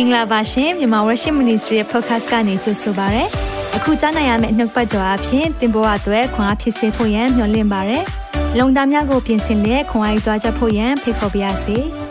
[0.00, 3.24] င်္ဂလာပါရှင်မြန်မာ Worship Ministry ရဲ့ podcast ကနေကြိုဆိုပါရစေ။
[3.76, 7.98] အခုကြားနိုင်ရမယ့်နှုတ်ပတ်တော်အဖြစ်သင်ပေါ်အပ်ွယ်ခွန်အားဖြစ်စေဖို့ယံမျှဝင့်ပါရစေ။
[8.58, 11.76] လုံတာများကိုပြင်ဆင်လက်ခွန်အားယူကြားချက်ဖို့ယံဖိတ်ခေါ်ပါရစေ။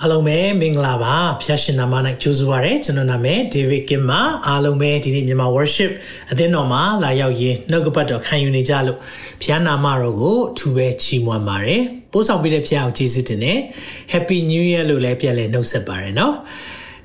[0.00, 5.92] အားလုံးပဲမင်္ဂလာပါဖျာရှင်နာမ၌ကြိုဆိုပါရစေကျွန်တော်နာမည် David Kim ပါအားလုံးပဲဒီနေ့မြန်မာ worship
[6.30, 8.98] အသင်းတော်မှာလာရောက်ရင်းနှုတ်ကပတ်တော်ခံယူနေကြလို့
[9.42, 11.82] ဖျာနာမတော်ကိုအထူးပဲချီးမွမ်းပါတယ်
[12.16, 13.58] ပို့ဆောင်ပေးတဲ့ဖျာကိုကျေးဇူးတင်တယ်
[14.12, 16.34] Happy New Year လို့လည်းပြန်လည်နှုတ်ဆက်ပါရနော်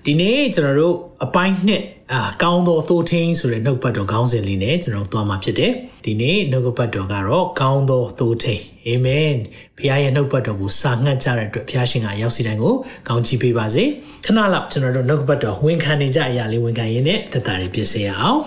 [0.05, 5.73] ဒီနေ့ကျွန်တော်တို့အပိုင်းနှစ်အာကောင်းသောသိုးထင်းဆိုတဲ့နှုတ်ပတ်တော်ခေါင်းစဉ်လေးနဲ့ကျွန်တော်သွားမှာဖြစ်တယ်
[6.05, 9.33] ဒီနေ့နှုတ်ပတ်တော်ကတော့ကောင်းသောသိုးထင်းအာမင်
[9.77, 12.75] ဘုရားရဲ့နှုတ်ပတ်တော်ကိုစာငှက်ကြတဲ့အတွက်ဘုရားရှင်ကရောက်စီတိုင်းကို
[13.07, 13.83] ကောင်းချီးပေးပါစေ
[14.25, 18.39] ခဏလောက်ကျွန်တော်တို့နှုတ်ပတ်တော်ဝန်ခံနေကြအရာလေးဝန်ခံရင်းနဲ့သက်တာတွေပြည့်စေရအောင်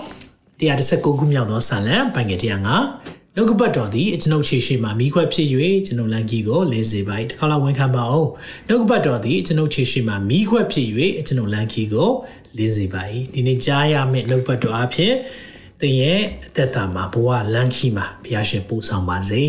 [0.61, 5.49] 119ခုမြောက်သောဆာလံပိုင်းငယ်105 နှုတ်ကပတ်တော်သည်ကျွန်ုပ်ခြေရှိမှမိခွက်ဖြစ်၍
[5.87, 8.31] ကျွန်ုပ်လန်ကြီးကိုလင်းစေပါ၏တစ်ခါလောက်ဝန်ခံပါအောင်
[8.69, 10.89] နှုတ်ကပတ်တော်သည်ကျွန်ုပ်ခြေရှိမှမိခွက်ဖြစ်၍
[11.27, 12.11] ကျွန်ုပ်လန်ကြီးကို
[12.57, 13.03] လင်းစေပါ၏
[13.35, 15.15] ဒီနေ့ကြားရမယ့်နှုတ်ပတ်တော်အဖြစ်
[15.81, 19.43] သင်ရဲ့အသက်တာမှာဘဝလန်ကြီးမှာဘုရားရှင်ပို့ဆောင်ပါစေ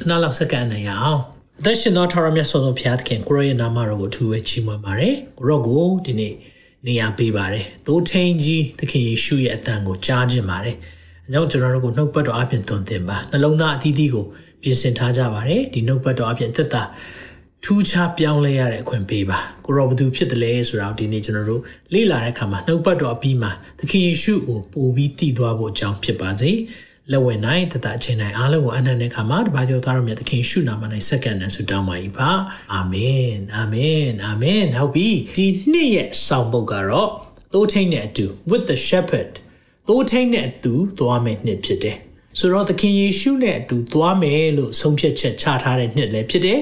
[0.00, 1.20] ခဏလောက်စက္ကန့်နိုင်ရအောင်
[1.58, 6.34] အသက်ရှင်သောထာဝရမြတ်စွာဘုရားသခင်ကိုရောရဲ့နာမတော်ကိုအထူးပဲချီးမွမ်းပါတယ်ကိုရောကိုဒီနေ့
[6.86, 10.78] နေရာပေးပါတယ်သို့ထိန်ကြီးသခင်ယေရှုရဲ့အတန်ကိုကြားခြင်းပါတယ်။
[11.32, 14.26] ကြောင့်ကျွန်တော်တို့ကိုနှုတ်ပတ်တော်အပြင်သွန်သင်ပါနှလုံးသားအသီးသီးကို
[14.62, 16.82] ပြင်ဆင်ထားကြပါရယ်ဒီနှုတ်ပတ်တော်အပြင်သက်တာ
[17.64, 26.52] ထူးခြားပြောင်းလဲရတဲ့အခွင့်ပေးပါကိုရောဘသူဖြစ်တယ်လဲဆိုတာဒီနေ့ကျွန်တော်တို့လေ့လာတဲ့အခါမှာနှုတ်ပတ်တော်အပြီးမှာသခင်ယေရှုကိုပို့ပြီးတည်သွားဖို့အကြောင်းဖြစ်ပါစေ
[27.10, 32.30] လက်ဝင်နိုင်တတအချိန်တိုင်းအားလုံးကိုအနန္တတဲ့အခါမှာတပါးကြောသားတော်မြတ်သခင်ရှုနာမ၌စက္ကန့်နဲ့ဆုတောင်းပါ၏ပါ
[32.72, 37.10] အာမင်အာမင်အာမင်ဟုတ်ပြီဒီနှစ်ရဲ့ဆောင်ပုဒ်ကတော့
[37.52, 39.30] သိုးထိန်နဲ့အတူ with the shepherd
[39.90, 41.96] သိုးထိန်နဲ့အတူသွားမယ်နှစ်ဖြစ်တယ်
[42.38, 46.60] ဆိုတော့သခင်ယေရှုနဲ့အတူသွားမယ်လို့ဆုံးဖြတ်ချက်ချထားတဲ့နှစ်လည်းဖြစ်တယ်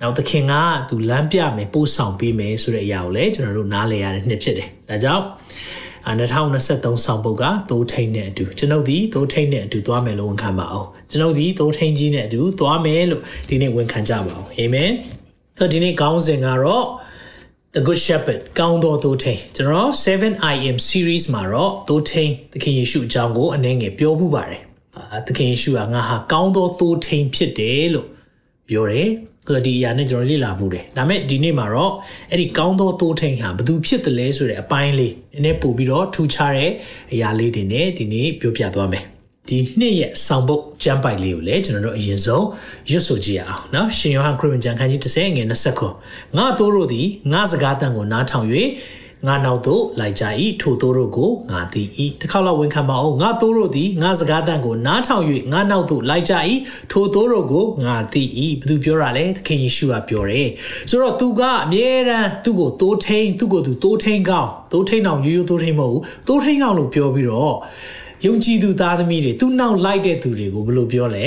[0.00, 0.54] နောက်သခင်က
[0.88, 5.24] သူလမ်းပြမယ်ပို့ဆောင်ပေးမယ်ဆိုတဲ့အရာကိုလည်းကျွန်တော်တို့နားလည်ရတဲ့နှစ်ဖြစ်တယ်ဒါကြောင့်
[6.06, 14.90] 2023ဆောင်ပုဒ်ကသိုးထိန်နဲ့အတူကျွန်ုပ်ဒီသိုးထိန်နဲ့အတူသွားမယ်လို့ဝန်ခံပါအောင်ကျွန်ုပ်ဒီသိုးထိန်ကြီးနဲ့အတူသွားမယ်လို့ဒီနေ့ဝန်ခံကြပါအောင်အာမင်
[15.58, 16.86] ဆိုတော့ဒီနေ့ခေါင်းစဉ်ကတော့
[17.78, 24.62] The Good Shepherd ကောင်းသောသိုးထိန်ကျွန်တော် 7IM series မှာတော့သိုးထိန်သခင်ယေရှုအကြောင်းကိုအနည်းငယ်ပြောမှုပါတယ်
[24.96, 28.08] အာသခင်ယေရှုကငါဟာကောင်းသောသိုးထိန်ဖြစ်တယ်လို့
[28.68, 29.08] ပြောတယ်
[29.46, 31.92] ဆိုတော့ဒီအရာနဲ့ကျွန်တော်လေ့လာမှုတယ်ဒါမဲ့ဒီနေ့မှာတော့
[32.30, 36.70] အဲ့ဒီကောင်းသောသိုးထိန်ဟာဘသူဖြစ်တယ်လဲဆိုတဲ့အပိုင်းလေးနည်းနည်းပို့ပြီးတော့ထူခြားတဲ့
[37.12, 39.04] အရာလေးတွေနဲ့ဒီနေ့ပြောပြသွားမယ်
[39.48, 42.46] ဒီနှစ်ရဲ့ဆောင်ပုတ်ကျမ်းပိုက်လေးကိုလည်းကျွန်တော်တို့အရင်ဆုံး
[42.90, 45.46] ရွတ်ဆိုကြည့်ရအောင်နော်ရှင်ယောဟန်ခရစ်ဝင်ကျမ်းခန်းကြီး30ငယ်
[45.92, 48.46] 29ငါတို့တို့သည်ငါစကားတန်ကိုနားထောင်၍
[49.26, 50.24] ငါနောက်သို့လိုက်ကြ၏
[50.60, 51.82] ထိုတို့တို့ကိုငါသိ၏
[52.20, 56.34] တစ်ခါလောက်ဝန်ခံပါအောင်ငါတို့တို့သည်ငါစကားတန်ကိုနားထောင်၍ငါနောက်သို့လိုက်ကြ၏
[56.90, 58.22] ထိုတို့တို့ကိုငါသိ၏
[58.60, 60.48] ဘယ်သူပြောတာလဲသခင်ယေရှုကပြောတယ်
[60.90, 67.56] ဆိုတော့သူကအမြဲတမ်းသူ့ကိုတိုးထိန်သူ့ကိုသူတိုးထိန်ကောင်းတိုးထိန်အောင်ရိုးရိုးတိုးထိန်မဟုတ်ဘူးတိုးထိန်ကောင်းလို့ပြောပြီးတော့
[68.25, 71.25] ယုံကြည်သူသားသမီးတွေသူ့နောက်လိုက်တဲ့သူတွေကိုဘယ်လိုပြောလဲ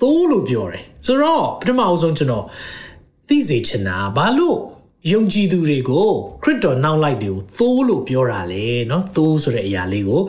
[0.00, 2.44] သိုးလို့ပြောတယ်ဆိုတော့ပထမအဆုံးကျွန်တော်
[3.28, 4.58] သိစေချင်တာဘာလို့
[5.12, 6.08] ယုံကြည်သူတွေကို
[6.42, 10.20] ခရစ်တော်နောက်လိုက်တွေကိုသိုးလို့ပြောတာလေเนาะသိုးဆိုတဲ့အရာလေးကို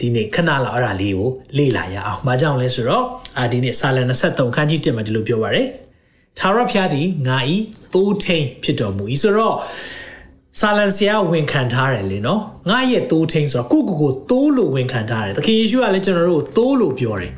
[0.00, 3.04] ဒီနေ့ခဏလောက်အဲ့ဒါလေးကိုလေ့လာရအောင်။ဘာကြောင့်လဲဆိုတော့
[3.38, 5.68] အာဒီနေ့စာလံ23ခန်းကြီး1မှာဒီလိုပြောပါရယ်။
[6.38, 7.56] သာရဖျားသည်ငါဤ
[7.92, 9.56] သိုးထိန်ဖြစ်တော်မူ၏ဆိုတော့
[10.60, 12.40] ဆာလန်ဆရာဝန်ခံထားတယ်လေနော်
[12.70, 17.32] ငါရဲ့သိုးထိန်ဆိုတော့ကိုကိုကိုသိုးလို့ဝန်ခံထားတယ်သခင်ယေရှုကလည်းကျွန်တော်တို့သိုးလို့ပြောတယ်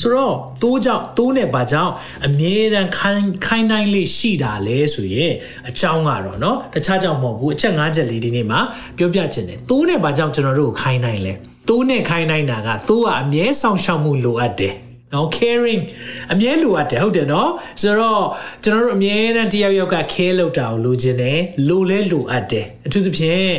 [0.00, 1.92] ဆိုတော့သိုးကြောင့်သိုးနဲ့ဘာကြောင့်
[2.26, 5.32] အမြဲတမ်းခိုင်းခိုင်းတိုင်းလေးရှိတာလဲဆိုရင်
[5.68, 8.60] အကြောင်းကတော့เนาะတခြားကြောင့်မဟုတ်ဘူးအချက်၅ချက်လေးဒီနေ့မှာ
[8.96, 11.32] ပြောပြချင်တယ်သိုးနဲ့ဘာကြောင့်ကျွန်တော်တို့ကိုခိုင်းတိုင်းလဲ
[11.68, 14.74] သိုးနဲ့ခိုင်းတိုင်းတာကသိုးကအမြဲဆောင်ရှောက်မှုလိုအပ်တယ်
[15.13, 15.83] နော် caring
[16.31, 17.51] အမြဲလိုအပ်တယ်ဟုတ်တယ်နော်
[17.81, 18.23] ဆိုတော့
[18.63, 23.53] ကျွန်တော်တို့အမြဲတမ်းတယောက်ယောက်က care လုပ်တာကိုလိုချင်တယ်လိုလဲလိုအပ်တယ်အထူးသဖြင့်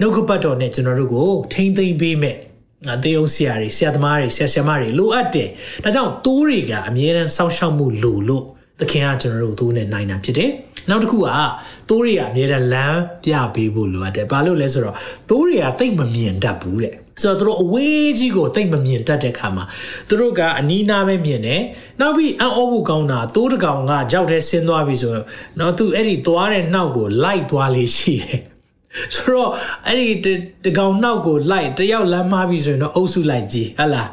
[0.00, 2.36] နှုတ်ကပတ်တော်နဲ့ကျွန်တော်တို့ကိုထိမ့်သိမ့်ပေးမဲ့
[2.86, 5.48] ငါတေးအောင်ဆရာတွေဆရာသမားတွေဆရာဆရာမတွေလိုအပ်တယ်
[5.84, 8.44] ဒါကြောင့်တိုးတွေကအမြဲတမ်းစောင့်ရှောက်မှုလိုလို့
[8.80, 10.50] သခင်ကကျွန်တော်တို့တိုးနဲ့နိုင်တာဖြစ်တယ်
[10.88, 11.28] နောက်တစ်ခုက
[11.88, 14.96] တိုးတွေကအမြဲတမ်းလမ်းပြပေးဖို့လိုအပ်တယ်ဘာလို့လဲဆိုတော့
[15.30, 19.64] တိုးတွေကသိမ့်မမြင်တတ်ဘူးတဲ့ ဆိုတော့သူတို့အဝေးကြီးကိုတိတ်မမြင်တတ်တဲ့ခါမှာ
[20.08, 21.62] သူတို့ကအနီးနားပဲမြင်တယ်
[22.00, 25.26] နောက်ပြီးအံ့ဩဖို့ကောင်းတာတိုးတကောင်ကကြောက်တဲ့ဆင်းသွားပြီဆိုတော့
[25.58, 28.38] နော်သူအဲ့ဒီသွားတဲ့နှောက်ကိုလိုက်သွားလေးရှိတယ်
[29.15, 29.51] ဆိုတော့
[29.87, 30.33] အဲ့ဒီ
[30.65, 34.03] တကောင်နောက်ကိုလိုက်တယောက်လမ်းမားပြီဆိုရင်တော့အုပ်စုလိုက်ကြည့်ဟလာ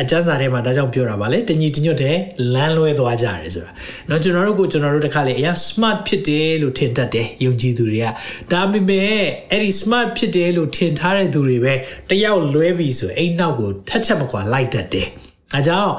[0.00, 2.16] အကျန်းစာထဲမှာဒါကြောင့်ပြောတာပါလေတညီတညွတ်တဲ့
[2.54, 3.72] လမ်းလွဲသွားကြတယ်ဆိုတာ
[4.06, 8.06] เนาะကျွန်တော်တို့ကိုကျွန်တော်တို့တခါလေအရင် smart ဖြစ်တယ်လို့ထင်တတ်တယ်ယုံကြည်သူတွေက
[8.52, 9.12] ဒါပေမဲ့
[9.50, 11.74] အဲ့ဒီ smart ဖြစ်တယ်လို့ထင်ထားတဲ့သူတွေပဲ
[12.10, 15.08] တယောက်လွဲပြီဆိုအိမ်နောက်ကိုထက်ချက်မကွာလိုက်တတ်တယ်
[15.54, 15.92] အဲကြောင့်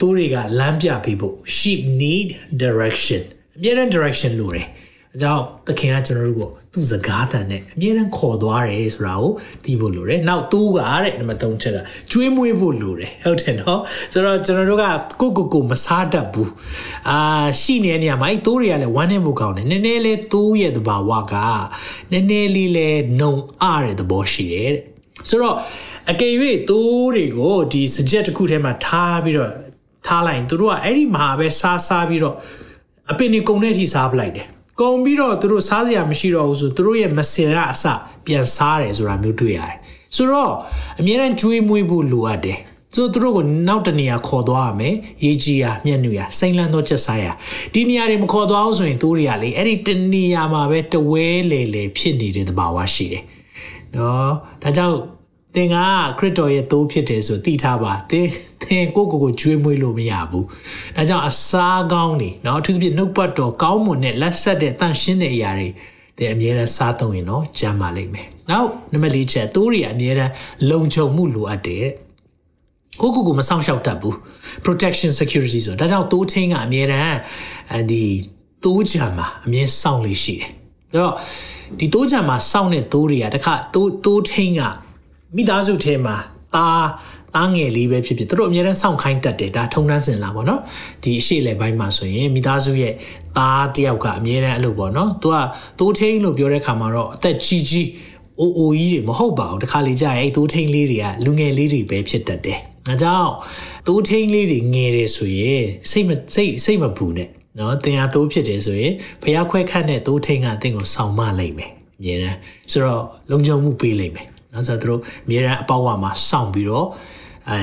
[0.00, 2.28] သူတွေကလမ်းပြပေးဖို့ sheep need
[2.62, 3.22] direction
[3.54, 4.66] အ အမြဲတမ်း direction လိုတယ်
[5.15, 9.31] အကြောင်းသခင်ကကျွန်တော်တို့ကိုသူ့စကားတန်နဲ့အမြဲတမ်းခေါ်သွားတယ်ဆိုတာကို
[9.65, 11.77] သိဖို့လိုတယ်။နောက်သူကတဲ့နံပါတ်3ချက်က
[12.11, 13.79] ကျွေးမွေးဖို့လိုတယ်ဟုတ်တယ်နော်။
[14.13, 14.85] ဆိုတော့ကျွန်တော်တို့က
[15.21, 16.49] ကိုကိုကိုမစားတတ်ဘူး။
[17.09, 17.17] အာ
[17.61, 21.33] ရှိနေတဲ့နေရာမှာအဲတိုးတွေကလည်းဝမ်းနေဖို့ကောင်းတယ်။နည်းနည်းလေးတိုးရဲ့သဘာဝက
[22.11, 24.83] နည်းနည်းလေးလဲနှုံအားတဲ့သဘောရှိတယ်တဲ့။
[25.29, 25.55] ဆိုတော့
[26.11, 26.33] အကယ်၍
[26.69, 29.51] တိုးတွေကိုဒီစကြက်တစ်ခုထဲမှာထားပြီးတော့
[30.07, 32.35] ထားလိုက်သူတို့ကအဲ့ဒီမှာပဲစားစားပြီးတော့
[33.11, 34.47] အပင်နေကုံတဲ့အထိစားပလိုက်တယ်
[34.81, 37.83] ကုံပြီးတော့သူတို့စားစရာမရှိတော့ဘူးဆိုသူတို့ရဲ့မစင်ကအစ
[38.25, 39.75] ပြန်စားတယ်ဆိုတာမျိုးတွေ့ရတယ်
[40.15, 40.53] ဆိုတော့
[40.99, 42.59] အများနဲ့ကျွေးမွေးဖို့လိုအပ်တယ်
[42.95, 47.25] ဆိုသူတို့ကိုနောက်တနေရာခေါ်သွားရမယ်ရေးကြီးရမျက်နှာရစိမ့်လန်းသောချက်စားရ
[47.73, 53.23] ဒီနေရာတွေမခေါ်သွားအောင်ဆိုရင်သူတွေကလေအဲ့ဒီတနေရာမှာပဲတဝဲလေလေဖြစ်နေတဲ့သဘာဝရှိတယ်
[53.95, 54.31] နော်
[54.61, 54.95] ဒါကြောင့်
[55.54, 55.76] သင်က
[56.18, 58.28] ခရစ်တော်ရဲ့သိုးဖြစ်တယ်ဆိုသိထားပါသင်
[58.62, 60.46] သင်ကိုကိုကိုကျွေးမွေးလို့မရဘူး
[60.96, 65.68] ဒါကြောင့်အစားကောင်းနေเนาะအထူးသဖြင့်နှုတ်ပတ်တော်ကောင်းမွန်တဲ့လက်ဆက်တဲ့တန့်ရှင်းတဲ့အရာတွေ
[66.18, 70.32] သင်အမြဲတမ်းစားသုံးရင်တော့ကျန်းမာလိမ့်မယ်နောက်နံပါတ်၄ချက်သိုးတွေအမြဲတမ်း
[70.70, 71.86] လုံခြုံမှုလိုအပ်တယ်
[73.00, 74.16] ကိုကိုကိုမဆောင်ရှောက်တတ်ဘူး
[74.64, 77.18] protection security ဆိုဒါကြောင့်သိုးထင်းကအမြဲတမ်း
[77.90, 78.02] ဒီ
[78.64, 80.50] သိုးချံမှာအမြဲစောင့်လေးရှိတယ်
[80.94, 81.12] ဒါတော့
[81.78, 84.62] ဒီသိုးချံမှာစောင့်တဲ့သိုးတွေကတခါသိုးသိုးထင်းက
[85.35, 86.15] မိသားစုထဲမှာ
[86.55, 86.85] သား
[87.35, 90.61] သားငယ်လေးပဲဖြစ်ဖြစ်သူတို့အများအားစောင့်ခိုင်းတတ်တယ်ဒါထုံနှန်းစင်လာပေါ့နော်
[91.03, 92.93] ဒီအရှိလေပိုင်းမှာဆိုရင်မိသားစုရဲ့
[93.37, 95.37] သားတယောက်ကအများအားအဲ့လိုပေါ့နော်သူက
[95.79, 97.89] တိုးထိန်လို့ပြောတဲ့ခါမှာတော့အသက်ကြီးကြီး
[98.39, 103.31] အိုအိုကြီးတွေမဟုတ်ပါဘူးတခါလေကြာရင်အဲ့တိုးထိန်လေးတွေကလူငယ်လေးတွေပဲဖြစ်တတ်တယ်အဲကြောင့်
[103.87, 112.37] တိုးထိန်လေးတွေငယ်တယ်ဆိုရင်စိတ်မစိတ်စိတ်မပူနဲ့နော်တင်ဟာတိုးဖြစ်တယ်ဆိုရင်ဖျားခွဲခတ်တဲ့တိုးထိန်ကအသင်ကိုဆောင်းမလိုက်မယ်အမြဲတမ်း
[112.71, 116.87] ဆိုတော့လုံခြုံမှုပေးလိုက်မယ် နော်ဆိုတော့သူတို့အများအားအပေါက်ဝမှာစောင့်ပြီးတော့
[117.49, 117.61] အဲ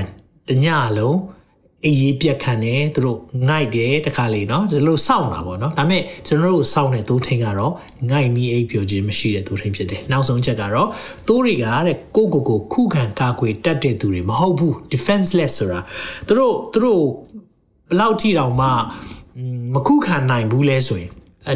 [0.48, 0.66] တည
[0.98, 1.18] လုံး
[1.86, 3.18] အေးရေးပြက်ခံတယ်သူတို့
[3.48, 7.72] ငိုက်တယ်တခါလေနော်ဒီလိုစောင့်တာပေါ့နော်ဒါပေမဲ့ကျွန်တော်တို့စောင့်တဲ့သိုးထင်းကတော့
[8.10, 10.88] ငိုက်မီအိပ်ပျော်ခြင်းမရှိတဲ့သိုးထင်းဖြစ်တယ်နောက်ဆုံးချက်ကတော့
[11.28, 15.80] သိုးတွေကတဲ့ကိုကိုကိုခုခံကာကွယ်တတ်တဲ့သူတွေမဟုတ်ဘူး defenseless ဆိုတာ
[16.26, 17.02] သူတို့သူတို့
[17.90, 18.68] ဘလောက်ထိတောင်မှ
[19.74, 21.10] မခုခံနိုင်ဘူးလဲဆိုရင်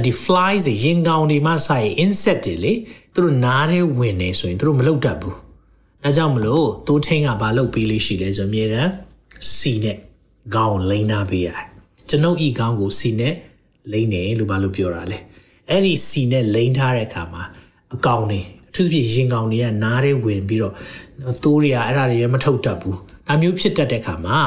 [0.06, 2.72] ဒီ flies တွေရင်ကောင်တွေမှဆိုင် insect တွေလေ
[3.14, 5.36] သူတို့နားထဲဝင်နေဆိုရင်သူတို့မလုပ်တတ်ဘူး။
[6.02, 8.90] ဒါကြောင့်မလို့တိုးထင်းကဘာလုပ်ပေးလေးရှိလဲဆိုအမြဲတမ်း
[9.56, 9.96] စီနဲ့
[10.54, 11.66] ခေါင်းလိမ့်နာပေးရတယ်။
[12.08, 13.34] ကျွန်ုပ်ဤခေါင်းကိုစီနဲ့
[13.92, 15.18] လိမ့်နေလို့ဘာလို့ပြောတာလဲ။
[15.70, 17.42] အဲ့ဒီစီနဲ့လိမ့်ထားတဲ့အခါမှာ
[17.94, 20.74] အကောင်တွေအထူးသဖြင့်ရင်ကောင်တွေကနားထဲဝင်ပြီးတော့
[21.44, 22.96] တိုးတွေကအဲ့ဒါတွေမထုတ်တတ်ဘူး။
[23.28, 24.38] ဒါမျိုးဖြစ်တတ်တဲ့အခါမှာ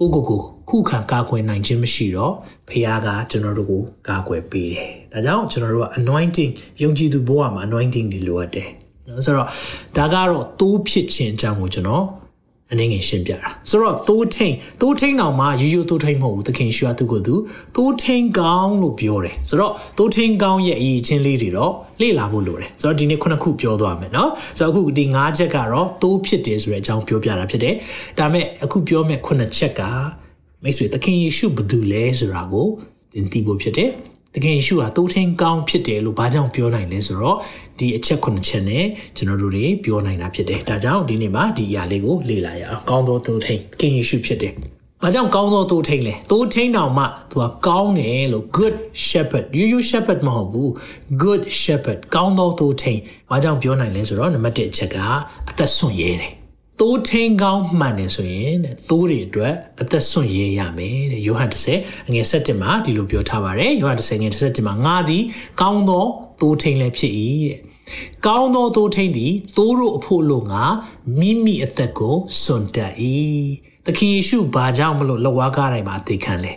[0.00, 2.34] ကိုကိုကိုခုခံကာကွယ်နိုင်ခြင်းမရှိတော့
[2.68, 6.52] ဖခင်ကကျွန်တော်တို့ကိုကာကွယ်ပေးတယ်။ဒါကြောင့်ကျွန်တော်တို့က anointing
[6.82, 8.68] ယုံကြည်သူဘဝမှာ anointing တွေလိုအပ်တယ်။
[9.08, 9.48] နော်ဆိုတော့
[9.96, 12.04] ဒါကတော့တိုးဖြစ်ခြင်းအကြောင်းကိုကျွန်တော်
[12.73, 17.35] အနေငယ်ရှင်းပြတာဆိုတော့သိုးထိန်သိုးထိန်တောင်မှရိုးရိုးသိုးထိန်မဟုတ်ဘူးသခင်ရှုရသူကိုသူ
[17.75, 27.75] သိုးထိန်ကောင်းလို့ပြောတယ်ဆိုတော့သိုးထိန်ကောင်းရဲ့အရေးချင်းလေးတွေတော့လေ့လာဖို့လိုတယ်ဆိုတော့ဒီနေ့ခုနှစ်ခုပြောသွားမယ်เนาะဆိုတော့အခုဒီ၅ချက်ကတော့သိုးဖြစ်တယ်ဆိုတဲ့အကြောင်းပြောပြတာဖြစ်တယ်
[28.19, 29.81] ဒါမဲ့အခုပြောမယ့်ခုနှစ်ချက်က
[30.63, 32.67] မိတ်ဆွေသခင်ယေရှုဘယ်သူလဲဆိုတာကို
[33.13, 33.89] သင်သိဖို့ဖြစ်တယ်
[34.36, 37.38] တကယ်ယေရှုဟာတိုးထင်းကောင်းဖြစ်တယ်လို့ဘာကြောင့်ပြောနိုင်လဲဆိုတော့
[37.78, 38.86] ဒီအချက်ခုနှစ်ချက်နဲ့
[39.16, 44.52] ကျွန်တော်တို့တွေပြောနိုင်တာဖြစ်တယ်ဒါကြောင့်ဒီနေ့မှာဒီအရာလေးကိုလေ့လာရအောင်ကောင်းသောတိုးထင်းသခင်ယေရှုဖြစ်တယ်
[45.02, 50.70] ဘာကြောင့်ကောင်းသောတိုးထိန်လဲတိုးထိန်တောင်မှသူကကောင်းတယ်လို့ good shepherd you you shepherd မဟုတ်ဘူး
[51.22, 54.96] good shepherd ကောင်းသောတိုးထိန်ဘာကြောင့်ပြောနိုင်လဲဆိုတော့နံပါတ်1အချက်က
[55.50, 56.32] အသက်ဆွန့်ရဲတယ်
[56.79, 65.23] သိုးထင်းကောင်းမှန်တယ်ဆိုရင်တဲ့သိုးတွေအတွက်အသက်ဆွန့်ရဲရမယ်တဲ့ယောဟန်30အငယ်7မှာဒီလိုပြောထားပါတယ်ယောဟန်30ငယ်17မှာငါသည်
[65.61, 66.05] ကောင်းသော
[66.41, 67.57] သိုးထင်းလည်းဖြစ်၏တဲ့
[68.27, 70.63] ကောင်းသောသိုးထင်းသည်သိုးတို့အဖို့လို့ငါ
[71.19, 72.93] မိမိအသက်ကိုစွန့်တတ်၏
[73.85, 76.53] သခင်ယေရှုဘာကြောင့်မလို့လက်ဝါးကားတိုင်းမှာအသေးခံလဲ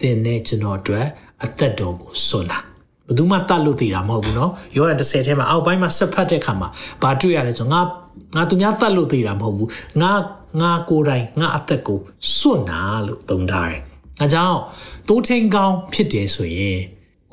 [0.00, 1.06] သင်နဲ့ကျွန်တော်အတွက်
[1.44, 2.58] အသက်တော်ကိုစွန့်တာ
[3.06, 6.68] ဘယ်သူမှတတ်လို့တည်တာမဟုတ်ဘူးเนาะယောဟန်30ထဲမှာအောက်ပိုင်းမှာဆက်ဖတ်တဲ့အခါမှာ
[7.02, 7.80] ဘာတွေ့ရလဲဆိုငါ
[8.35, 9.69] ငါသူများတတ်လို့သေးတာမဟုတ်ဘူး
[10.01, 10.11] ငါ
[10.61, 11.99] ငါကိုယ်တိုင်ငါအသက်ကို
[12.37, 13.81] စွန့်နာလို့သုံးထားတယ်။
[14.19, 14.59] ဒါကြောင့်
[15.07, 16.79] တိုးထင်းကောင်းဖြစ်တယ်ဆိုရင်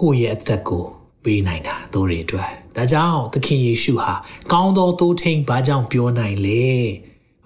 [0.01, 0.85] ကိုယ့်ရဲ့အသက်ကို
[1.25, 4.15] ပေးနိုင်တာတို့တွေအတွက်ဒါကြောင့်သခင်ယေရှုဟာ
[4.53, 6.67] ကောင်းသောတိုးထင်းဘာကြောင့်ပြောနိုင်လဲ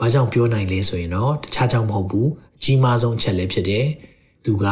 [0.00, 3.87] ဘာကြောင့်ပြောနိုင်လဲဆိုရင်တော့တခြားကြောင့်မဟုတ်ဘူးအကြီးမားဆုံးချက်လည်းဖြစ်တယ်။
[4.44, 4.66] သူက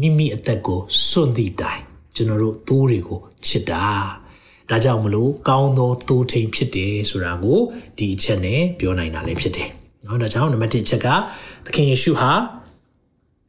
[0.00, 1.80] မိမိအသက်ကိုစွန့်သည့်တိုင်
[2.14, 3.84] ကျွန်တော်တို့တိုးတွေကိုချစ်တာ
[4.70, 7.58] ဒါကြောင့်မလို့ကောင်းသောသိုးထိန်ဖြစ်တယ်ဆိုတာကို
[7.98, 9.68] ဒီအချက်နဲ့ပြောနိုင်တာလည်းဖြစ်တယ်။
[10.06, 11.08] နော်ဒါကြောင့်နံပါတ်1ချက်က
[11.66, 12.32] သခင်ယေရှုဟာ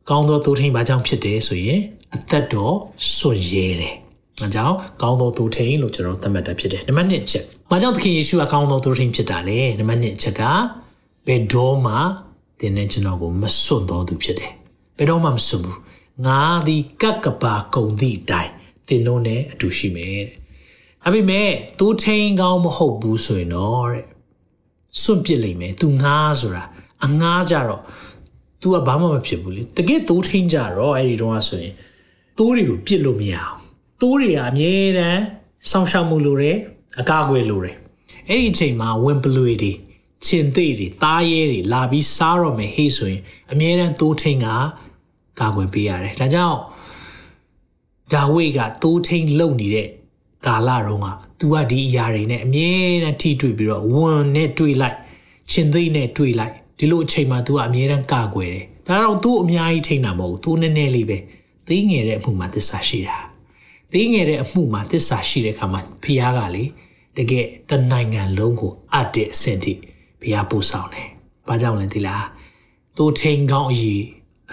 [0.10, 1.80] ကောင်းသောသိုးထိန်ဘာကြောင့်ဖြစ်တယ်ဆိုရင်
[2.16, 2.76] အသက်တော်
[3.16, 3.94] စွန့်ရဲတယ်။
[4.42, 10.42] ဒါကြောင့်ကောင်းသောသိုးထိန်လို့ကျွန်တော်သတ်မှတ်တာဖြစ်တယ်။နံပါတ်2ချက်။ဘာကြောင့်သခင်ယေရှုကကောင်းသောသိုးထိန်ဖြစ်တာလဲ။နံပါတ်2ချက်က
[11.28, 11.94] ဘယ်တော့မှ
[12.60, 14.52] သင်နဲ့ကျွန်တော်ကိုမစွန့်တော်သူဖြစ်တယ်။
[14.98, 15.78] ဘယ်တော့မှမစွန့်ဘူး။
[16.26, 18.50] ငါသည်ကက်ကပါကုံသည့်တိုင်
[18.88, 20.38] သင်တို့နဲ့အတူရှိမယ်တဲ့။
[21.03, 24.06] ဒါပေမဲ့သူထိန်ကောင်းမဟုတ်ဘူးဆိုရင်တော့တဲ့
[25.01, 26.63] စွန့်ပစ်လိမ့်မယ်။ तू ငားဆိုတာ
[27.06, 27.82] အငားကြတော့
[28.62, 31.74] तू ကဘာမှမဖြစ်ဘူးလေ။တကယ်သူထိန်ကြတော့အဲ့ဒီတော့ဆိုရင်
[32.38, 33.56] တိုးတွေကိုပြစ်လို့မရအောင်။
[34.01, 35.24] တိုးတွေကအမြဲတမ်း
[35.70, 36.58] စောင့်ရှောက်မှုလိုတယ်
[37.00, 37.75] အကာအကွယ်လိုတယ်။
[38.29, 39.72] အဲ့ဒီအချိန်မှာဝင်ပလွေတွေ
[40.25, 44.48] ချင်သေးတွေသားရဲတွေလာပြီးစားတော့မယ်ဟေ့ဆိုရင်အမြဲတမ်းတိုးထိန်က
[45.39, 46.60] ကာကွယ်ပေးရတယ်။ဒါကြောင့်
[48.13, 49.88] ဒါဝိတ်ကတိုးထိန်လုံနေတဲ့
[50.47, 52.71] ကာလတုန်းက तू ကဒီအရာတွေနဲ့အမြဲ
[53.02, 54.97] တမ်းထိတွေ့ပြီးတော့ဝန်နဲ့တွေ့လိုက်
[55.50, 61.19] ချင်သိနဲ့တွေ့လိုက်ဒီလိုအချိန်မှာ तू ကအမြဲတမ်းကာကွယ်တယ်ဒါတော့ तू အများကြီးထိန်တာမဟုတ်ဘူး तू နည်းနည်းလေးပဲ
[61.69, 63.19] သိငယ်တဲ့အမှုမှာသစ္စာရှိတာ
[63.93, 66.64] သိငယ်တဲ့အမှုမှာသစ္စာရှိတဲ့အခါမှာဖះကလေ
[67.16, 69.73] တကယ်တနိုင်ငံလုံးကိုအပ်တဲ့အဆင့်ထိ
[70.21, 71.09] ဖះပို့ဆောင်တယ်
[71.49, 72.25] ဘာကြောင့်လဲသိလား
[72.97, 74.04] तू ထိန်ကောင်းအရေး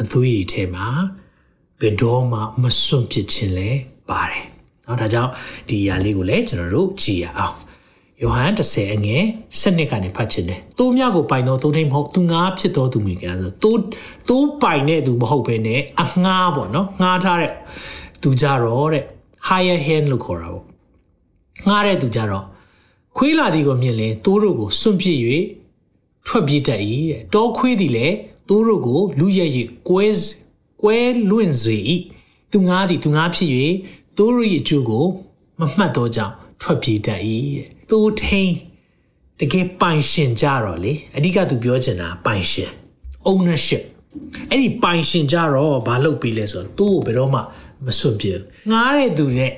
[0.02, 0.88] အသွေးတွေထဲမှာ
[1.80, 3.70] ဘယ်တော့မှမစွန့်ပစ်ခြင်းလဲ
[4.10, 4.46] ပါတယ်။
[4.86, 5.32] เนาะဒါကြောင့်
[5.70, 7.56] ဒီຢာလေးကိုလည်းကျွန်တော်တို့ကြည့်ရအောင်။
[8.22, 9.24] ယောဟန်30အငယ်
[9.62, 13.80] 7ကနေဖတ်ခြင်းတယ်။တိုးမြကိုပိုင်တော့တိုးထိန်မဟုတ်သူငါဖြစ်တော်သူမိကဆိုတိုး
[14.30, 17.52] တိုးပိုင်တဲ့သူမဟုတ်ဘဲနဲ့အငှားပေါ့နော်။ငှားထားတဲ့
[18.22, 19.04] သူကြတော့တဲ့
[19.48, 20.64] higher hand လို့ခေါ်တာပေါ့။
[21.68, 22.46] ငှားတဲ့သူကြတော့
[23.18, 25.18] ခွေးလာသည်ကိုမြင်ရင်တိုးတို့ကိုစွန့်ပစ်၍
[26.28, 28.16] ထွက်ပြေးတတ်၏တဲ့။တောခွေးသည်လည်း
[28.50, 29.46] တိုးတို့ကိုလူရဲ၍
[29.90, 30.06] ကွဲ
[30.84, 30.98] ကွဲ
[31.30, 31.78] လွင့်စေ၏
[32.52, 33.50] သူငါသည်သူငါဖြစ်၍
[34.17, 35.05] သူတို့ရဲ့အကျိုးကို
[35.61, 37.21] မမှတ်တော့ကြောင့်ထွက်ပြေးတတ်၏
[37.57, 38.53] တဲ့သူထိန်
[39.41, 42.71] တကယ်ပိုင်ရှင်ကြတော့လေအဓိကသူပြောချင်တာပိုင်ရှင်
[43.31, 43.83] ownership
[44.51, 47.41] အဲ့ဒီပိုင်ရှင်ကြတော့ဘာလုပ်ပြီးလဲဆိုတော့သူ့ကိုဘယ်တော့မှ
[47.85, 48.33] မစွန့်ပြေ
[48.71, 49.53] ငားတဲ့သူနဲ့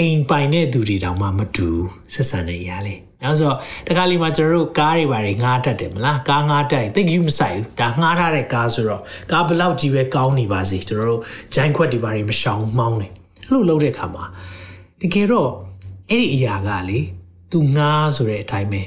[0.00, 1.68] အိမ်ပိုင်တဲ့သူတွေတောင်မှမတူ
[2.12, 3.52] ဆက်ဆံနေရလေနောက်ဆို
[3.86, 11.20] တခါလီမှာကျွန်တော်တို့ကားတွေဘာတွေငားတတ်တယ်မလားကားငားတတ်ရင်တိတ်ယူမဆိုင်ဘူးဒါငားထားတဲ့ကားဆိုတော့ကားဘလောက်ကြီးပဲကောင်းနေပါစေကျွန်တော်တို့
[11.54, 13.08] ဂျိုင်းခွက်တွေဘာတွေမရှောင်မှောင်းနေ
[13.48, 14.24] အဲ့လိုလုပ်တဲ့အခါမှာ
[15.00, 15.50] တကယ်တော့
[16.10, 17.00] အဲ့ဒီအရာကလေ
[17.52, 18.80] သူငားဆိုတဲ့အတိုင်းပဲ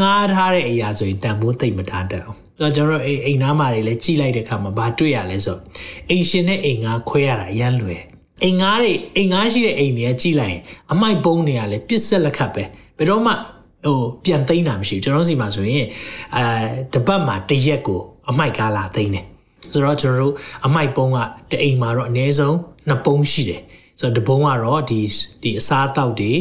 [0.00, 5.60] ငားထားတဲ့အရာဆိုရင်တန်ဖိုးသိမ့်မထားတတ်အောင်ဆိုတော့ကျွန်တော်တို့အိမ်နားမှာတွေလည်းကြိလိုက်တဲ့အခါမှာဘာတွေ့ရလဲဆိုတော့
[6.10, 8.02] အိမ်ရှင်နဲ့အိမ်ငားခွဲရတာရမ်းလွယ်
[8.44, 12.62] အိမ်ငားတွေအိမ်ငားရှိတဲ့အိမ်တွေကကြိလိုက်ရင်အမိုက်ပုံးတွေကလည်းပြစ်ဆက်လက်ခတ်ပဲ
[12.98, 13.32] ဘယ်တော့မှ
[13.86, 15.86] ဟိုပြန်သိမ်းတာမရှိဘူးကျွန်တော်စီမှာဆိုရင်
[16.36, 16.44] အဲ
[16.94, 18.00] တပတ်မှာတစ်ရက်ကို
[18.30, 19.24] အမိုက်ကားလာသိမ်းတယ်
[19.72, 20.34] ဆိုတော့ကျွန်တော်တို့
[20.66, 21.18] အမိုက်ပုံးက
[21.50, 22.56] တအိမ်မှာတော့အနည်းဆုံး
[22.88, 23.62] နှစ်ပုံးရှိတယ်
[24.00, 25.00] ဆိုတော့တပုံးကတော့ဒီ
[25.42, 26.32] ဒီအစားအသောက်တွေ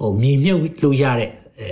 [0.00, 1.30] ဟိုမြေမြုပ်လို့ရတဲ့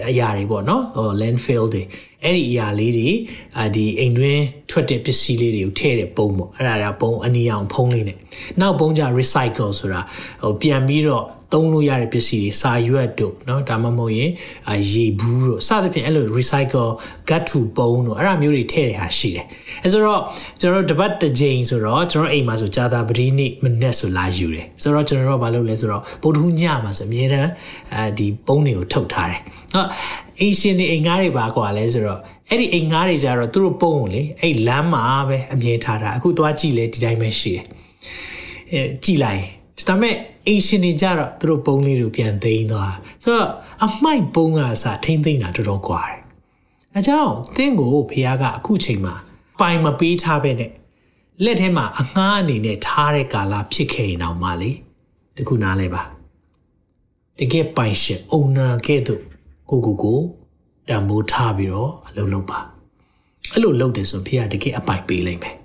[0.09, 1.83] အရာတွေပေါ့နော်ဟို landfill တွေ
[2.23, 3.11] အဲ့ဒီအရာလေးတွေ
[3.59, 8.19] အာဒီအိမ်တွင်းထွက်တဲ့ပစ္စည်းလေးတွေကိုထည့်တဲ့ပုံပေါ့အဲ့ဒါကပုံအနီအောင်ဖုံးလေးနဲ့
[8.61, 10.01] နောက်ပုံကြ recycle ဆိုတာ
[10.43, 14.32] ဟိုပြန်ပြီးတော့ သုံးလို့ရတဲ့ပစ္စည်းတွေစာရွက်တို့เนาะဒါမှမဟုတ်ရင်
[14.70, 16.90] အာရေဘူးတို့စသဖြင့်အဲ့လို recycle
[17.30, 19.46] gut to ပုံတို့အဲ့ဒါမျိုးတွေထည့်ရတာရှိတယ်
[19.84, 20.22] အဲဆိုတော့
[20.60, 27.52] ကျွန်တော်တို့တပတ်တစ်ကြိမ်ဆိုတော့ကျွန်တော်အိမ်မှာဆိုကြာတာပတိနေ့မနေ့ဆိုလာယူတယ်ဆိုတော့ကျွန်တော်တို့ဘာလုပ်လဲဆိုတော့ဗုဒ္ဓဟူးညမှာဆိုအများတန်း
[27.94, 29.42] အဲဒီပုံတွေကိုထုတ်ထားတယ်
[29.74, 29.86] เนาะ
[30.40, 37.64] အိမ်ရှင်တွေအိမ်ငားတွေပါကွာလဲဆိုတော့အဲ့ဒီအိမ်ငားတွေကြတော့သူတို့ပုံကိုလေအဲ့လမ်းမှာပဲအမြဲထားတာအခုသွားကြည့်လဲဒီတိုင်းပဲရှိတယ်
[38.72, 39.44] အဲကြည့်လိုက်
[39.89, 40.17] ဒါပေမဲ့
[40.47, 43.51] အိမ်ရှင်တွေကြတော့သူတို့ပုံလေးတွေပြန်သိမ်းသွားဆိုတော့
[43.85, 46.19] အမိုက်ပုံကစားထိမ့်သိမ့်တာတော်တော်ကွာတယ်
[46.95, 49.15] အဲကြောင့်သင်ကိုဖခင်ကအခုချိန်မှာ
[49.61, 50.71] ပိုင်မပေးထားပဲနဲ့
[51.45, 54.77] လက်ထဲမှာအငှားအနေနဲ့ထားတဲ့ကာလဖြစ်ခဲ့ရင်တော့မလေး
[55.37, 56.03] တခုနားလဲပါ
[57.39, 59.23] တကယ်ပိုင်ရှင် owner ကဲ့သို့
[59.71, 60.21] ကိုကိုကို
[60.89, 62.59] တံမိုးထားပြီးတော့အလုပ်လုပ်ပါ
[63.53, 65.57] အဲ့လိုလုပ်တယ်ဆိုရင်ဖေကတကယ်အပိုင်ပေးလိုက်မယ်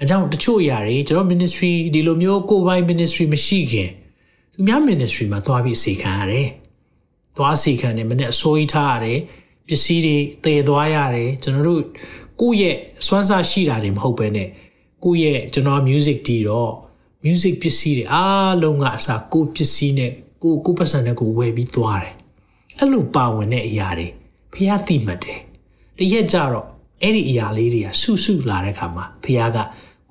[0.00, 3.90] အဲကြောင့်တချို့ຢာတွေကျွန်တော် ministry ဒီလိုမျိုးကိုပိုင် ministry မရှိခင်
[4.52, 6.48] သူများ ministry မှာသွားပြီးစေခံရတယ်
[7.36, 9.18] သွားစေခံတယ်မနေ့အစိုးရထားရတယ်
[9.66, 11.82] ပစ္စည်းတွေတည်သွားရတယ်ကျွန်တော်တို့
[12.40, 12.76] ကိုယ့်ရဲ့
[13.06, 14.48] စွမ်းစားရှိတာတွေမဟုတ်ဘဲနဲ့
[15.04, 16.72] ကိုယ့်ရဲ့ကျွန်တော် music တီးတော့
[17.24, 20.12] music ပစ္စည်းတွေအားလုံးကအစားကိုပစ္စည်းနဲ့
[20.42, 22.14] ကိုကိုပတ်စံနဲ့ကိုဝယ်ပြီးသွားတယ်
[22.78, 24.08] အဲ့လိုပါဝင်တဲ့အရာတွေ
[24.52, 25.40] ဖះသိမှတ်တယ်
[25.98, 26.66] တရက်ကြတော့
[27.02, 29.58] အဲ့ဒီအရာလေးတွေကဆုဆုလာတဲ့ခါမှာဖះက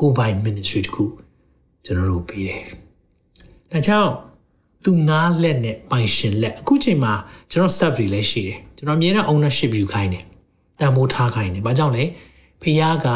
[0.02, 1.04] ကိုပိုင် ministry တခု
[1.86, 2.64] ကျွန်တော်တို့ပေးတယ်
[3.72, 4.12] ဒါကြောင့်
[4.84, 7.14] သူငားလက်နဲ့ပိုင်ရှင်လက်အခုချိန်မှာ
[7.52, 10.24] ကျွန်တော် staff တွေလည်းရှိတယ်ကျွန်တော်အမြဲတမ်း ownership ယူခိုင်းတယ်
[10.80, 12.04] တန်ဖိုးထားခိုင်းတယ်ဘာကြောင့်လဲ
[12.62, 13.08] ဖះက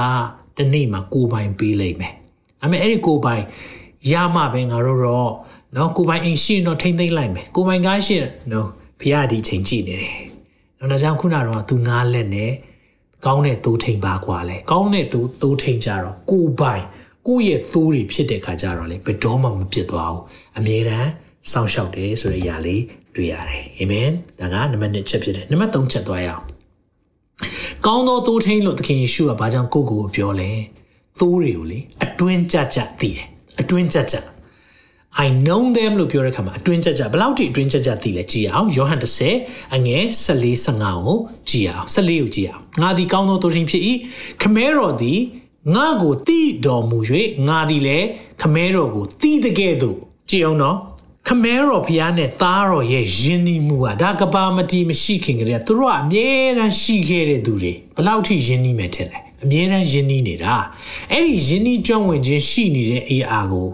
[0.58, 2.14] တနေ့မှာကိုပိုင်ပေးလိုက်မယ်
[2.64, 3.44] အမေအဲ့ဒီကိုပိုင်
[4.12, 5.32] ရမှပဲငါတို့တော့
[5.76, 8.68] နော်ကိုပိုင်အိမ်ရှိရင်တော့ထိမ့်သိမ့်လိုက်မယ်ကိုပိုင်ကားရှိရင်နော်
[9.00, 10.18] ဖះဒီချိန်ကြည့်နေတယ်
[10.80, 12.52] နော်ဒါကြောင့်ခုနကတော့သူငားလက်နဲ့
[13.26, 16.84] ကောင်းတဲ့သိုးထိန်ပါကွာလဲကောင်းတဲ့သိုးသိုးထိန်ကြတော့ကိုပိုင်
[17.28, 20.24] ကိုရဲ့သိုးတွေဖြစ်တဲ့ခါကြတော့လေဘယ်တော့မှမဖြစ်သွားဘူး
[20.58, 21.10] အမြဲတမ်း
[21.52, 22.84] စောင့်ရှောက်တယ်ဆိုတဲ့အရာလေး
[23.16, 24.10] တွေ့ရတယ်အာမင်
[24.40, 26.44] ဒါကနံပါတ်1ချက်ဖြစ်တယ်နံပါတ်3ချက်သွားရအောင်
[27.86, 30.52] ကောင်းသောသိုးထိန်လို့သခင်ယေရှုကဘာကြောင့်ကိုကိုကိုပြောလဲ
[31.20, 33.26] သိုးတွေကိုလေအတွင်းကြကြသိတယ်
[33.62, 34.16] အတွင်းကြကြ
[35.26, 39.00] I know them လို့ပြောတဲ့အခါမှာအတွင်းကြကြဘယ်လောက်ထိအတွင်းကြကြသိလဲကြည့်အောင်ယောဟန်
[39.36, 41.18] 30အငယ်14 15ကို
[41.50, 43.84] ကြည့်အောင်14ကိုကြည့်အောင်ငါဒီကောင်းသောသူထင်ဖြစ်၏
[44.42, 45.20] ခမဲတော်သည်
[45.76, 46.98] ငါကိုတိတော်မူ၍
[47.48, 48.08] ငါသည်လည်း
[48.42, 49.98] ခမဲတော်ကိုတိတဲ့ကဲ့သို့
[50.30, 50.78] ကြည့်အောင်နော်
[51.28, 60.56] ခမဲတော်ဖျားနဲ့သားတော်ရဲ့ယဉ်နီးမှုကဒါကဘာမတီမရှိခင်ကတည်းကသူတို့ကအမြဲတမ်းရှိခဲ့တဲ့သူတွေဘယ်လောက်ထိယဉ်နီးမယ်ထင်လဲအမြဲတမ်းယဉ်နီးနေတာ
[61.12, 63.70] အဲ့ဒီယဉ်နီးကျွမ်းဝင်ခြင်းရှိနေတဲ့အေးအားကို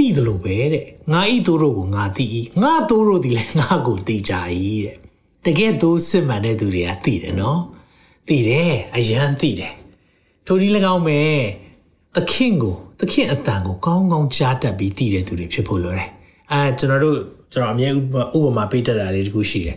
[0.00, 2.26] သိတယ်လို့ပဲတဲ့ငါဤသူတို့ကိုငါသိ၏
[2.62, 4.32] ငါသူတို့ဒီလည်းငါကိုသိကြ၏
[4.84, 4.96] တဲ့
[5.46, 7.60] တကယ်သူစစ်မှန်တဲ့သူတွေကသိတယ်နော်
[8.28, 9.74] သိတယ်အယမ်းသိတယ်
[10.46, 11.20] ထိုဒီ၎င်းပဲ
[12.14, 16.08] သခင်ကိုသခင်အတန်ကိုကောင်းကောင်းကြားတတ်ပြီးသိတဲ့သူတွေဖြစ်ဖို့လိုတယ်
[16.52, 17.18] အဲကျွန်တော်တို့
[17.52, 17.88] ကျွန်တော်အမြဲ
[18.38, 19.76] ဥပမာပေးတတ်တာလေးတခုရှိတယ်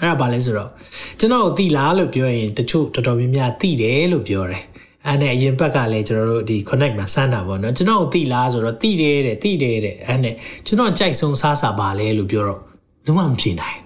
[0.00, 0.70] အဲ့ဒါဘာလဲဆိုတော့
[1.18, 4.62] ကျွန်တော်သိလားလို့ပြောရင်တချို့တော်တော်များများသိတယ်လို့ပြောတယ်
[5.06, 10.34] အဲ့နဲ့အရင်ဘက်ကလည်းကျွန်တော်တို့ဒီ connect မှာစမ်းတာပေါ့နော်ကျွန်တော်သိလားဆိုတော့သိတယ်တဲ့သိတယ်တဲ့အဲ့နဲ့
[10.66, 12.60] ကျွန်တော်ကြိုက်ဆုံးစားစာပါလဲလို့ပြောတော့
[13.06, 13.78] လုံးဝမဖြေနိုင်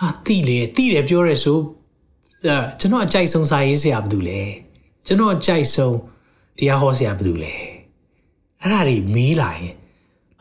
[0.00, 1.58] ဟာသိလေသိတယ်ပြောရဲဆို
[2.80, 4.40] ကျွန်တော်အကြိုက်ဆုံးစာရေးဆရာဘာလုပ်လဲ
[5.06, 5.96] ကျွန်တော်အကြိုက်ဆုံး
[6.58, 7.54] တရားဟောဆရာဘာလုပ်လဲ
[8.60, 9.72] အဲ့ဒါတွေမေးလာရင်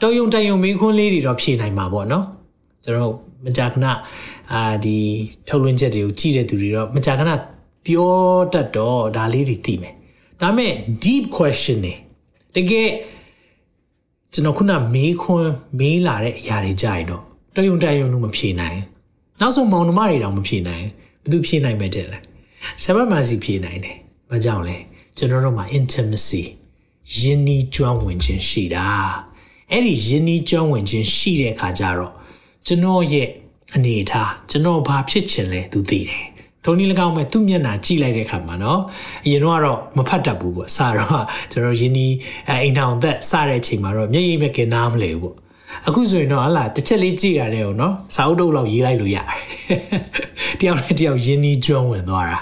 [0.02, 2.26] တော်ယုံတန်ယုံမေးခွန်းလေးတွေတော့ဖြေနိုင်မှာပေါ့နော်
[2.84, 3.14] ကျွန်တော်
[3.46, 3.86] မကြာခဏ
[4.52, 4.98] အာဒီ
[5.48, 7.32] ထုတ်လွှင့်ချက်တွေကိုကြည့်တဲ့သူတွေတော့မကြာခဏ
[7.86, 8.14] ပြော
[8.54, 9.94] တတ်တော့ဒါလေးတွေသိမယ်
[10.42, 10.72] ဒါမဲ့
[11.04, 11.94] deep question နေ
[12.56, 12.90] တကယ်
[14.34, 17.24] ကျွန်တော်ခုနမေးခွန်းမေးလာတဲ့အရာတွေကြရင်တော့
[17.56, 18.80] တော်ယုံတန်ယုံလို့မဖြေနိုင်
[19.40, 20.86] နောက်ဆုံးမောင်နှမတွေတောင်မဖြေနိုင်
[21.22, 22.20] ဘယ်သူဖြေနိုင်မဲ့တဲ့လဲ
[22.84, 23.98] ဆဘမစီဖြေနိုင်တယ်
[24.30, 24.78] ဘာကြောင့်လဲ
[25.18, 26.44] ကျွန်တော်တို့မှာ intimacy
[27.18, 28.88] ယဉ်နီးကျွမ်းဝင်ခြင်းရှိတာ
[29.72, 32.14] အဲ့ဒီယဉ်နီးကျွမ်းဝင်ခြင်းရှိတဲ့အခါကျတော့
[32.68, 33.28] ကျွန်တော်ရဲ့
[33.76, 36.24] အနေထားကျွန်တော်ဘာဖြစ်ချင်လဲသူသိတယ်
[36.64, 38.82] ထုံနည်း၎င်းမဲ့သူ့မျက်နှာကြည့်လိုက်တဲ့အခါမှာနော်
[39.26, 42.14] အရင်တော့ကတော့မဖတ်တတ်ဘူးပေါ့စတော့ကျွန်တော်ယဉ်နီး
[42.50, 45.36] အိမ်ထောင်သက်စတဲ့အချိန်မှာတော့မျက်ရည်မဲ့ကင်နားမလဲဘူးပေါ့
[45.88, 49.28] အခုဆိုရင်တော့ဟလာတစ်ချက်လေးကြည့်ရတယ်ဟုတ်နော်စာအုပ်တုပ်လောက်ရေးလိုက်လို့ရတယ်
[50.60, 52.40] တယောက်နဲ့တယောက်ယဉ်နီးကျွမ်းဝင်သွားတာ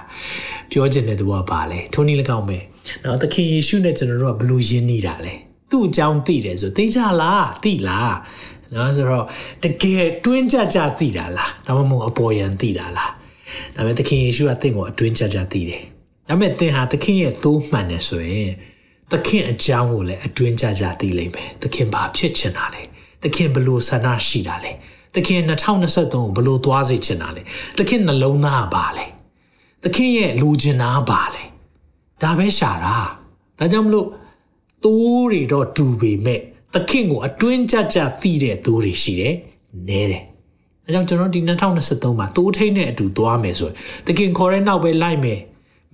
[0.72, 2.64] ပြောချင်တဲ့သဘောပါလေထုံနည်း၎င်းမဲ့
[3.04, 5.34] နော်သခင်ယေရှုနဲ့ကျွန်တော်တို့ကဘလို့ယဉ်နီးတာလဲ
[5.72, 8.16] သူ့အကြောင်းသိတယ်ဆိုသိကြလားသိလား
[8.74, 9.26] နော်ဆိုတော့
[9.64, 13.12] တကယ်တွင်းကြကြသိတာလားဒါမှမဟုတ်အပေါ်ယံသိတာလား
[13.76, 15.84] ဒါပေမဲ့သခင်ယေရှုကသင်ကိုအတွင်းကြကြသိတယ်
[16.30, 18.52] ဒါပေမဲ့သင်ဟာသခင်ရဲ့သိုးမှန်တယ်ဆိုရင်
[19.12, 22.82] သခင်အကြောင်းကိုလည်းအတွင်းကြကြသိလိမ့်မယ်သခင်ဘာဖြစ်ချင်တာလဲ
[23.24, 24.72] သခင်ဘလို့ဆန္ဒရှိတာလဲ
[25.16, 27.42] သခင်2023ကိုဘလို့သွားစေချင်တာလဲ
[27.78, 29.06] သခင်နှလုံးသားဘာလဲ
[29.84, 31.44] သခင်ရဲ့လူချင်တာဘာလဲ
[32.22, 32.98] ဒါပဲရှာတာ
[33.60, 34.08] ဒါကြောင့်မလို့
[34.84, 36.40] သိုးတွေတော့တူပေမဲ့
[36.74, 39.36] သခင်ကိုအတွင်းကြကြသိတဲ့သိုးတွေရှိတယ်
[39.88, 40.24] နဲတယ်
[40.88, 41.40] အဲကြောင့်ကျွန်တော်ဒီ
[41.80, 43.76] 2023မှာသိုးထိန်နဲ့အတူသွားမယ်ဆိုရင်
[44.08, 45.40] သခင်ခေါ်တဲ့နောက်ပဲလိုက်မယ်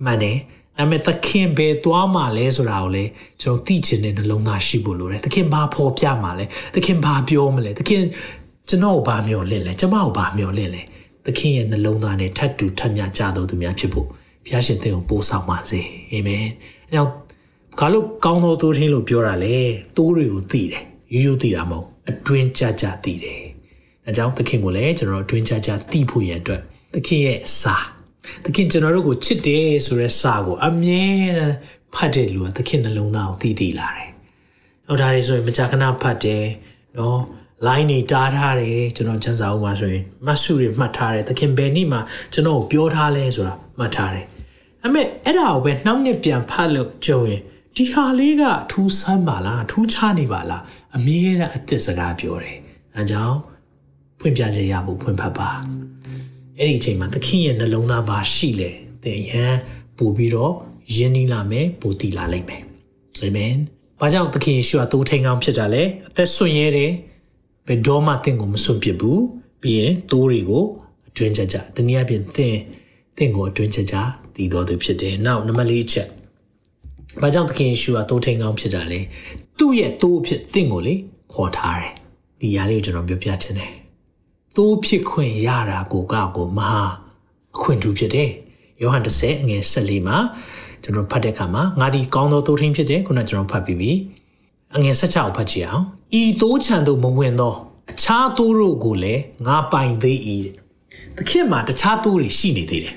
[0.04, 0.36] မှန်တယ်
[0.78, 3.10] ဒါပေမဲ့သခင်ဘယ်သွားမှာလဲဆိုတာကိုလည်း
[3.42, 8.02] ကျွန်တော်သိချင်တဲ့နှလုံးသားရှိဖို့လိုတယ်သခင်ဘာဖော်ပြမှာလဲသခင်ဘာပြောမလဲသခင်
[8.68, 10.82] ကျွန်တော်ဘာမျှော်လင့်လဲကျွန်မကိုဘာမျှော်လင့်လဲ
[11.26, 14.06] သခင်ရဲ့နှလုံးသားနဲ့ထပ်တူထပ်မြကြတော်သူများဖြစ်ဖို့
[14.44, 15.80] ဘုရားရှင်သင်ကိုပို့ဆောင်ပါစေ
[16.10, 16.44] အာမင်
[16.88, 17.12] အဲကြောင့်
[17.78, 19.56] ဘာလို့ကောင်းသောသိုးထင်းလို့ပြောတာလဲ
[19.96, 23.53] သိုးတွေကိုသိတယ်ရိုးရိုးသိတာမဟုတ်အတွင်းကြကြသိတယ်
[24.06, 26.60] အဲကြောင့်သခင်ကိုလည်းကျွန်တော်အတွင်းကြကြသိဖို့ရန်အတွက်
[26.94, 27.76] သခင်ရဲ့စာ
[28.44, 31.04] သခင်ကျွန်တော်တို့ကိုချစ်တယ်ဆိုတဲ့စာကိုအမြဲ
[31.38, 31.56] တမ်း
[31.94, 34.10] ဖတ်တဲ့လူကသခင်နှလုံးသားကိုသိသိလာတယ်။
[34.86, 36.44] ဟောဒါတွေဆိုရင်မကြာခဏဖတ်တယ်
[36.98, 37.20] နော်။
[37.66, 41.98] line တွေတားထားတယ်ကျွန်တော်ချမ်းစာအုပ်မှာဆိုရင်မတ်စုတွေမှတ်ထားတယ်သခင်ဘယ်နေ့မှ
[42.32, 44.24] ကျွန်တော်ကိုပြောထားလဲဆိုတာမှတ်ထားတယ်။
[44.84, 47.40] အမေအဲ့ဒါကိုပဲနှောက်နှစ်ပြန်ဖတ်လို့ကြုံရင်
[47.76, 50.62] ဒီဟာလေးကထူးဆန်းပါလားထူးခြားနေပါလား
[50.96, 52.56] အမြဲတမ်းအသစ်စကားပြောတယ်။
[52.96, 53.38] အဲကြောင့်
[54.24, 55.48] ဖွင့်ပြချက်ရဖို့ဖွင့်ဖတ်ပါ
[56.58, 58.70] အဲ့ဒီအချိန်မှာသခင်ရဲ့နှလုံးသားပါရှိလေ
[59.02, 59.54] သင်ရန်
[59.98, 60.52] ပို့ပြီးတော့
[60.94, 62.62] ယဉ်နီးလာမယ်ပို့တည်လာလိမ့်မယ်
[63.20, 63.54] အာမင်။
[64.00, 66.92] ဘာကြောင့်သခင်ယေရှုကသိုးထိန်ကောင်းဖြစ်တာလဲအသက်ဆွင့်ရဲတယ်
[67.66, 69.22] ဘယ်တော့မှသင်ကိုမဆွန့်ပစ်ဘူး
[69.62, 70.64] ပြီးရင်သိုးတွေကို
[71.08, 72.56] အတွင်းကြကြတနည်းအားဖြင့်သင်
[73.16, 73.94] သင်ကိုအတွင်းကြကြ
[74.36, 76.08] တည်တော်သူဖြစ်တယ်။နောက်နံပါတ်၄ချက်
[77.22, 79.00] ဘာကြောင့်သခင်ယေရှုကသိုးထိန်ကောင်းဖြစ်တာလဲ
[79.58, 80.94] သူ့ရဲ့သိုးဖြစ်သင်ကိုလေ
[81.34, 81.92] ခေါ်ထားတယ်။
[82.40, 83.72] ဒီຢာလေးကိုကျွန်တော်ပြောပြချင်တယ်။
[84.56, 86.82] သိုးဖြစ်ခွင့်ရတာကိုကကိုမဟာ
[87.56, 88.30] အခွင့်ထူးဖြစ်တယ်။
[88.80, 90.18] ယောဟန်10အငယ်14မှာ
[90.82, 93.90] ကျွန်တော်ဖတ်တဲ့အခါမှာငါဒီကောင်းသောသိုးထင်းဖြစ်တယ်ခုနကကျွန်တော်ဖတ်ပြီးပြီ။
[94.74, 95.84] အငယ်16ကိုဖတ်ကြည့်အောင်။
[96.20, 97.54] ဤသိုးချံသို့မဝင်သော
[97.90, 100.54] အခြားသိုးတို့ကိုလည်းငါပိုင်သေး၏တဲ့။
[101.16, 102.94] သခင်မှာတခြားသိုးတွေရှိနေသေးတယ်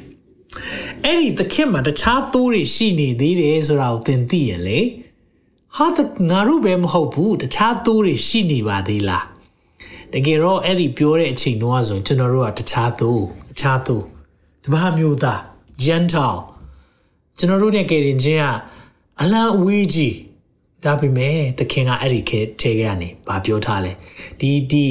[1.06, 4.80] ။အဲ့ဒီသခင်မှာတခြားသိုးတွေရှိနေသေးတယ်ဆိုတာကိုသင်သိရင်လေ
[5.78, 5.88] ဟာ
[6.30, 9.26] ငါတို့ပဲမဟုတ်ဘူးတခြားသိုးတွေရှိနေပါသေးလား။
[10.14, 13.12] တကယ်တော့အဲ့ဒီပြောတဲ့အချိန်တော့ဆိုရင်ကျွန်တော်တို့ကတခြားသူ
[13.50, 13.96] တခြားသူ
[14.64, 15.40] တပါးမျိုးသား
[15.84, 16.38] gentle
[17.38, 18.46] ကျွန်တော်တို့နဲ့ကယ်တင်ခြင်းက
[19.22, 20.16] အလံအဝေးကြီး
[20.84, 23.92] ဒါပေမဲ့သခင်ကအဲ့ဒီခဲထဲကနေဗာပြောထားလဲ
[24.40, 24.88] ဒီဒီ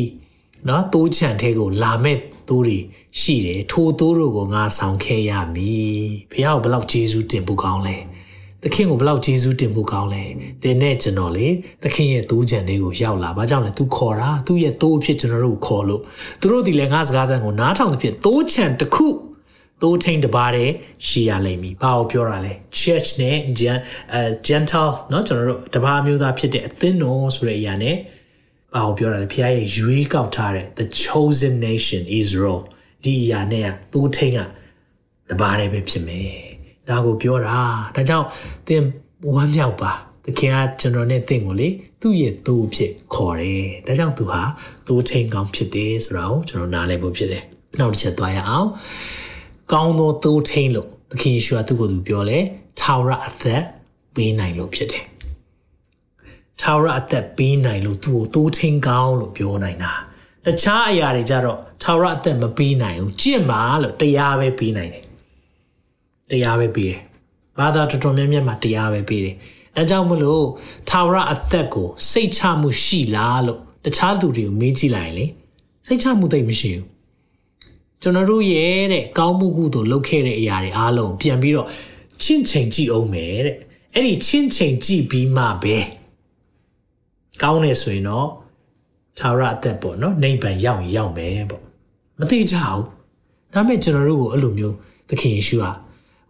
[0.68, 2.79] နော်တိုးချန်ထဲကိုလာမဲ့တိုးတွေ
[3.20, 7.96] ရှိတယ်ထိုတိုးတို့ကိုငါဆောင်ခဲ့ရမည်ဘုရားကိုဘလောက်ကျေးဇူးတင်ဖို့ကောင်းလဲ
[8.63, 10.24] သခင်ကိုဘလောက်ကျေးဇူးတင်ဖို့ကောင်းလဲ
[10.63, 11.48] သင်နဲ့ကျွန်တော်လေ
[11.84, 16.02] သခင်ရဲ့တိုးချန်လေးကိုရောက်လာဘာကြောင့်လဲ तू ခေါ်တာသူ့ရဲ့တိုးအဖြစ်ကျွန်တော်တို့ကိုခေါ်လို့
[16.41, 19.08] သူတို့ဒီလေငါစကားတန်ကိုနားထောင်တဲ့ဖြစ်တိုးချန်တစ်ခု
[19.82, 20.70] သိုးထိန်တပါးတဲ့
[21.08, 23.78] ရှိရလိမ့်မည်။ဘာကိုပြောတာလဲ church နဲ့ gen
[24.13, 27.96] အဲ gentle เนาะကျွန်တော်တို့တပါးမျိုးသားဖြစ်တဲ့အသင်းတော်ဆိုတဲ့အရာနဲ့
[28.76, 32.60] ဘာကိုပြောတာလဲဖခင်ရဲ့ရွေးကောက်ထားတဲ့ the chosen nation Israel
[33.04, 34.39] ဒီအရာနဲ့သိုးထိန်က
[35.30, 36.41] တပါးတဲ့ပဲဖြစ်မယ်။
[36.88, 37.59] ဒါကိုပြောတာ
[37.96, 38.27] ဒါကြောင့်
[38.66, 38.83] သင်
[39.33, 39.92] ဝမ်းမြောက်ပါ
[40.25, 41.68] သခင်ကကျွန်တော်နဲ့သင်ကိုလေ
[42.01, 44.42] သူ့ရဲ့သူ့ဖြစ်ခေါ်တယ်။ဒါကြောင့်သူဟာ
[44.87, 47.42] သိုးထိန်ကောင်းဖြစ်တယ်ဆိုတာကိုကျွန်တော်နားလည်ဖို့ဖြစ်တယ်။
[47.79, 48.68] နောက်တစ်ချက်သွားရအောင်။
[49.72, 52.38] ကောင်းသောသိုးထိန်လို့သခင်ယေရှုကသူ့ကိုယ်သူပြောလဲ
[52.81, 53.62] ထာဝရအသက်
[54.14, 55.05] ပေးနိုင်လို့ဖြစ်တယ်။
[56.61, 59.92] ထာဝရအသက်ပေးနိုင်လို့သူ့ကိုသိုးထိန်ကောင်းလို့ပြောနိုင်တာ။
[60.44, 65.05] တခြားအရာတွေကြတော့ထာဝရအသက်မပေးနိုင်ဘူး။ကြင့်ပါလို့တရားပဲပေးနိုင်တယ်။
[66.31, 67.01] တရားပဲပေးတယ်။
[67.59, 69.37] ဘာသာတော်တော်များများမှာတရားပဲပေးတယ်။
[69.77, 70.45] အဲကြောင့်မလို့
[70.89, 75.27] ထာဝရအသက်ကိုစိတ်ချမှုရှိလားလို့တခြားလူတွေကိုမေးကြည့်လိုက်ရင်လေ
[75.87, 76.87] စိတ်ချမှုသိမရှိဘူး
[78.03, 81.69] ကျွန်တော်တို့ရဲ့တဲ့ကောင်းမှုကုသိုလ်လုပ်ခဲ့တဲ့အရာတွေအားလုံးပြန်ပြီးတော့
[82.23, 83.57] ချင့်ချိန်ကြည့်အောင်မယ်တဲ့
[83.95, 85.77] အဲ့ဒီချင့်ချိန်ကြည့်ပြီးမှပဲ
[87.43, 88.29] ကောင်းနေဆိုရင်တော့
[89.19, 91.62] သာရအသက်ပေါ့နော်နိဗ္ဗာန်ရောက်ရင်ရောက်မယ်ပေါ့
[92.19, 92.85] မသိကြဘူး
[93.55, 94.77] ဒါပေမဲ့ကျွန်တော်တို့ကိုအဲ့လိုမျိုး
[95.09, 95.67] သခင်ယေရှုက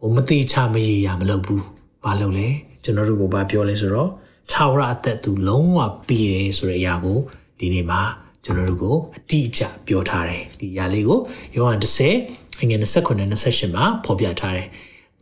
[0.00, 1.64] ဟိုမသိချမရေရမလုပ်ဘူး
[2.04, 2.48] ဘာလုပ်လဲ
[2.82, 4.10] ကျွန်တော်တို့ကိုဘာပြောလဲဆိုတော့
[4.52, 7.18] သာရအသက်သူလုံးဝပြီးတယ်ဆိုတဲ့အရာကို
[7.58, 8.00] ဒီနေ့မှာ
[8.44, 11.18] ကျွန်တော်တို့ကိုအတိအကျပြောထားတယ်ဒီຢာလေးကို
[11.54, 11.78] ယောဟန်
[12.20, 12.84] 10အငယ်29
[13.40, 14.68] 28မှာဖော်ပြထားတယ်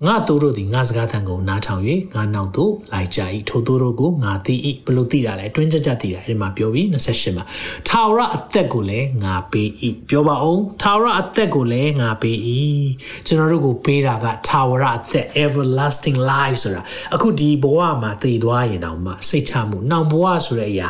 [0.07, 1.83] ငါတို့တို့သည်ငါစကားသံကိုနားထောင်၍
[2.14, 4.55] ငါနောက်သို့လိုက်ကြ၏ထိုတို့တို့ကိုငါသိ၏
[4.87, 7.45] ဘလို့သိတာလဲအတွင်းကြကြသိတာအဲ့ဒီမှာပြောပြီး28မှာ
[7.88, 9.69] ထာဝရအသက်ကိုလည်းငါပေး၏
[10.09, 12.38] ပြောပါအောင်ထာဝရအသက်ကိုလည်းငါပေး၏
[13.27, 16.83] ကျွန်တော်တို့ကိုပေးတာကထာဝရအသက် everlasting life ဆိုတာ
[17.14, 20.88] အခုဒီဘဝမှာတည်သွားရင်တော့မှစိတ်ချမှုနောင်ဘဝဆိုတဲ့အရာ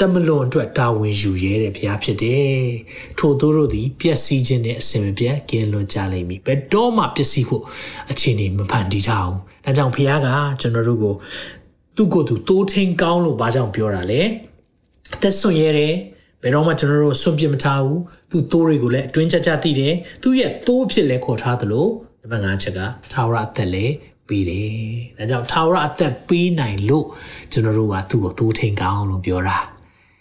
[0.00, 2.66] တမလွန်အတွက်တာဝန်ယူရဲတဲ့ဘုရားဖြစ်တယ်
[3.18, 7.62] ထိုတို့တို့သည်ပျက်စီးခြင်းနဲ့အစင်မပြတ်ကင်းလွတ်ကြလိမ့်မည်ဘယ်တော့မှပျက်စီးဖို့
[8.10, 10.28] အခြေအနေမဖန်တီးထားအောင်ဒါကြောင့်ဖခင်က
[10.60, 11.14] ကျွန်တော်တို့ကို
[11.96, 14.22] သူ့ကိုယ်သူတိုးထင်းကောင်းလို့ဘာကြောင့်ပြောတာလဲ
[15.14, 15.94] အသက်ဆွရဲတယ်
[16.42, 21.86] ဘယ်တော့မှကျွန်တော်တို့ဆွန့်ပစ်မထားဘူးသူတိုးတွေကိုလည်းအတွင်းကြကြသိတယ်သူရဲ့တိုးဖြစ်လဲခေါ်ထားသလို
[22.20, 22.80] နံပါတ်5ချက်က
[23.12, 23.94] ထာဝရအသက်လည်း
[24.28, 24.68] ပေးတယ်
[25.18, 27.06] ဒါကြောင့်ထာဝရအသက်ပေးနိုင်လို့
[27.52, 29.58] ကျွန်တော်တို့ကသူ့ကိုတိုးထင်းကောင်းလို့ပြောတာ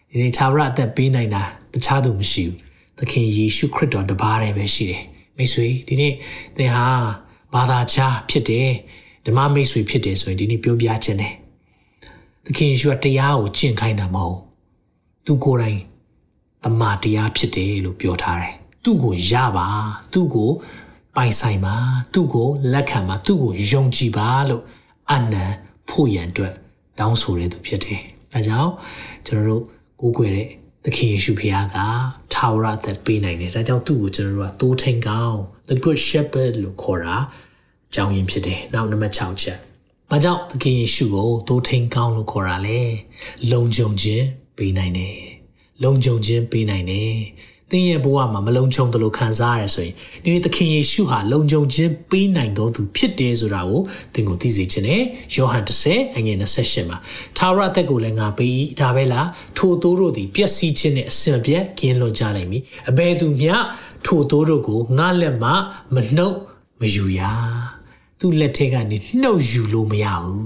[0.10, 1.44] ဒီနေ့ထာဝရအသက်ပေးနိုင်တာ
[1.74, 2.58] တခြားသူမရှိဘူး
[3.00, 5.04] သခင်ယေရှုခရစ်တော်တပါးတည်းပဲရှိတယ်
[5.38, 6.14] မိတ်ဆွေဒီနေ့
[6.58, 6.88] သင်ဟာ
[7.56, 8.70] ဘာသာခြားဖြစ်တယ်
[9.26, 11.34] ဓမ္မမိတ်ဆွေဖြစ်တယ်ဆိုရင်ဒီနေ့ပြောပြခြင်းတယ်
[12.46, 14.38] သခင်ယေရှုကတရားကိုကျင့်ခိုင်းတာမဟုတ်
[15.26, 15.80] သူကိုယ်တိုင်
[16.64, 19.68] တမန်တရားဖြစ်တယ်လို့ပြောထားတယ်သူ့ကိုရပါ
[20.14, 20.50] သူ့ကို
[21.16, 21.76] ပိုင်ဆိုင်ပါ
[22.14, 24.64] သူ့ကိုလက်ခံပါသူ့ကိုယုံကြည်ပါလို့
[25.12, 25.46] အနံ
[25.90, 26.54] ဖို့ရန်အတွက်
[27.00, 28.02] တောင်းဆိုရသူဖြစ်တယ်
[28.34, 28.72] အဲကြောင့်
[29.26, 29.64] ကျွန်တော်တို့
[30.02, 30.50] ကိုးကွယ်တဲ့
[30.84, 31.78] သခင်ယေရှုဖခင်က
[32.34, 35.38] ထာဝရအသက်ပေးနိုင်တယ်ဒါကြောင့်သူ့ကိုကျွန်တော်တို့ကတိုးထိန်ကောင်း
[35.70, 37.45] the good shepherd လို့ခေါ်တာအ
[37.96, 39.58] ကြောင်းရင်းဖြစ်တယ်နောက်နံပါတ်6ချက်
[40.12, 42.80] ဘာကြောင့်သခင်ယေရှုကိုတိုးထိန်ကောင်းလို့ခေါ်တာလဲ
[43.52, 44.26] လုံခြုံခြင်း
[44.58, 45.18] ပေးနိုင်တယ်
[45.84, 47.16] လုံခြုံခြင်းပေးနိုင်တယ်
[47.72, 53.82] သင်ရဲ့ဘဝမှာမလုံခြုံတယ်လို့ခံစားရရဆိုရင်ဒီနေ့သခင်ယေရှုဟာလုံခြုံခြင်းပေးနိုင်တော်သူဖြစ်တယ်ဆိုတာကို
[54.14, 55.02] သင်ကိုသိစေခြင်းနဲ့
[55.36, 56.98] ယောဟန်10အငယ်28မှာ
[57.38, 59.28] သာရအသက်ကိုလည်းငါပေး၏ဒါပဲလား
[59.58, 63.56] ထိုသိုးတို့သည်ပျက်စီးခြင်းနဲ့အစင်ပြက်ကင်းလွန်ကြလိမ့်မည်အဘယ်သူမျှ
[64.06, 65.52] ထိုသိုးတို့ကိုငါလက်မှ
[65.94, 66.38] မနှုတ်
[66.80, 67.22] မယူရ
[68.20, 70.44] သူ့လက်ထဲကနေနှုတ်ယူလို့မရဘူး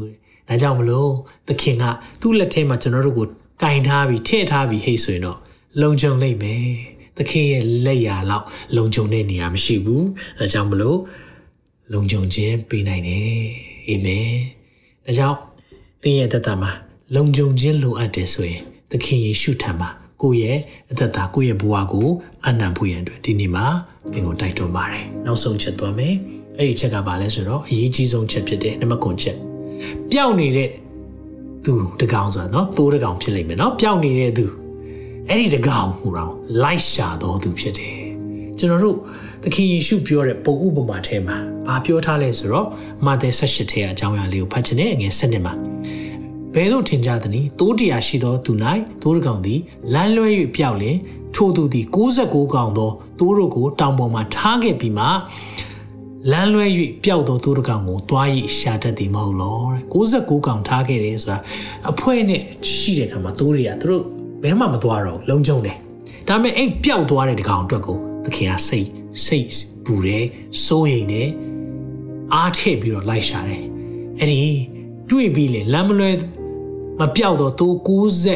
[0.47, 1.11] ဒါကြောင့်မလို့
[1.47, 1.83] သခင်က
[2.21, 3.27] သူ့လက်ထဲမှာကျွန်တော်တို့ကို
[3.63, 5.39] ကင်ထားပြီးထည့်ထားပြီးဟိတ်ဆိုရင်တော့
[5.81, 6.65] လုံခြုံလိမ့်မယ်
[7.17, 10.05] သခင်ရဲ့လက်ရာလောက်လုံခြုံတဲ့နေရာမရှိဘူး
[10.39, 10.99] ဒါကြောင့်မလို့
[11.93, 13.29] လုံခြုံခြင်းပေးနိုင်တယ်
[13.87, 14.29] အာမင်
[15.05, 15.37] ဒါကြောင့်
[16.03, 16.71] သင်ရဲ့တသက်မှာ
[17.15, 19.89] လုံခြုံခြင်းလိုအပ်တယ်ဆိုရင်သခင်ယေရှုထံမှာ
[20.21, 20.59] ကိုယ့်ရဲ့
[20.91, 22.09] အသက်တာကိုယ့်ရဲ့ဘဝကို
[22.45, 23.65] အနံ့ဖို့ရန်အတွက်ဒီနေ့မှာ
[24.11, 26.15] သင်ကိုတိုက်တွန်းပါတယ်နောက်ဆုံးချက်သွားမယ်
[26.58, 29.36] အဲ့ဒီချက်ကဘာလဲဆိုတော့အရေးကြီးဆုံးချက်ဖြစ်တယ်နံပါတ်9ချက်
[30.10, 30.70] ပျောက်နေတဲ့
[31.64, 34.46] သူတကောင်ဆိုတာเนาะသိုးတကောင်ဖြစ်လိမ့်မယ်เนาะပျောက်နေတဲ့သူ
[35.28, 36.32] အဲ့ဒီတကောင်ဟူတော့
[36.62, 37.98] လိုက်ရှာတော်သူဖြစ်တယ်
[38.58, 38.98] ကျွန်တော်တို့
[39.42, 42.68] သခင်ယေရှုပြောတဲ့ပုံဥပမာထဲမှာဘာပြောထားလဲဆိုတော့
[43.06, 45.54] မာသဲ18ထဲအကြောင်းအရာလေးကိုဖတ်ချင်တဲ့ငွေ7မှာ
[46.54, 48.52] ဘယ်သို့ထင်ကြသနည်းတိုးတရာရှိသောသူ၌
[49.02, 49.60] တိုးတကောင်သည်
[49.94, 50.96] လမ်းလွဲ၍ပြောက်လင်
[51.34, 55.06] ထိုသူသည်69ကောင်သောတိုးတို့ကိုတောင်ပေါ်မှာထားခဲ့ပြီးမှ
[56.31, 56.65] လမ်းလွဲ၍
[57.03, 58.27] ပျောက်သောသူတကောင်ကိုသွား၍
[58.57, 61.37] ရှာတတ်သည်မဟုတ်လောတဲ့69ကောင်ထားခဲ့တယ်ဆိုတာ
[61.91, 62.41] အဖွဲနဲ့
[62.73, 64.03] ရှိတဲ့ခါမှာသူတွေကသူတို့
[64.43, 65.77] ဘယ်မှမသွားတော့လုံခြုံတယ်
[66.27, 68.87] ဒါပေမဲ့အဲ့ပျောက်သွားတဲ့တကောင်အတွက်ကိုသခင်ကစိတ်
[69.25, 69.49] စိတ်
[69.85, 70.25] ပူတယ်
[70.65, 71.29] စိုးရိမ်တယ်
[72.33, 73.61] အားထည့်ပြီးတော့လိုက်ရှာတယ်
[74.19, 74.41] အဲ့ဒီ
[75.09, 76.11] တွေ့ပြီးလေလမ်းမလွဲ
[76.99, 77.67] မပြောက်တော့သူ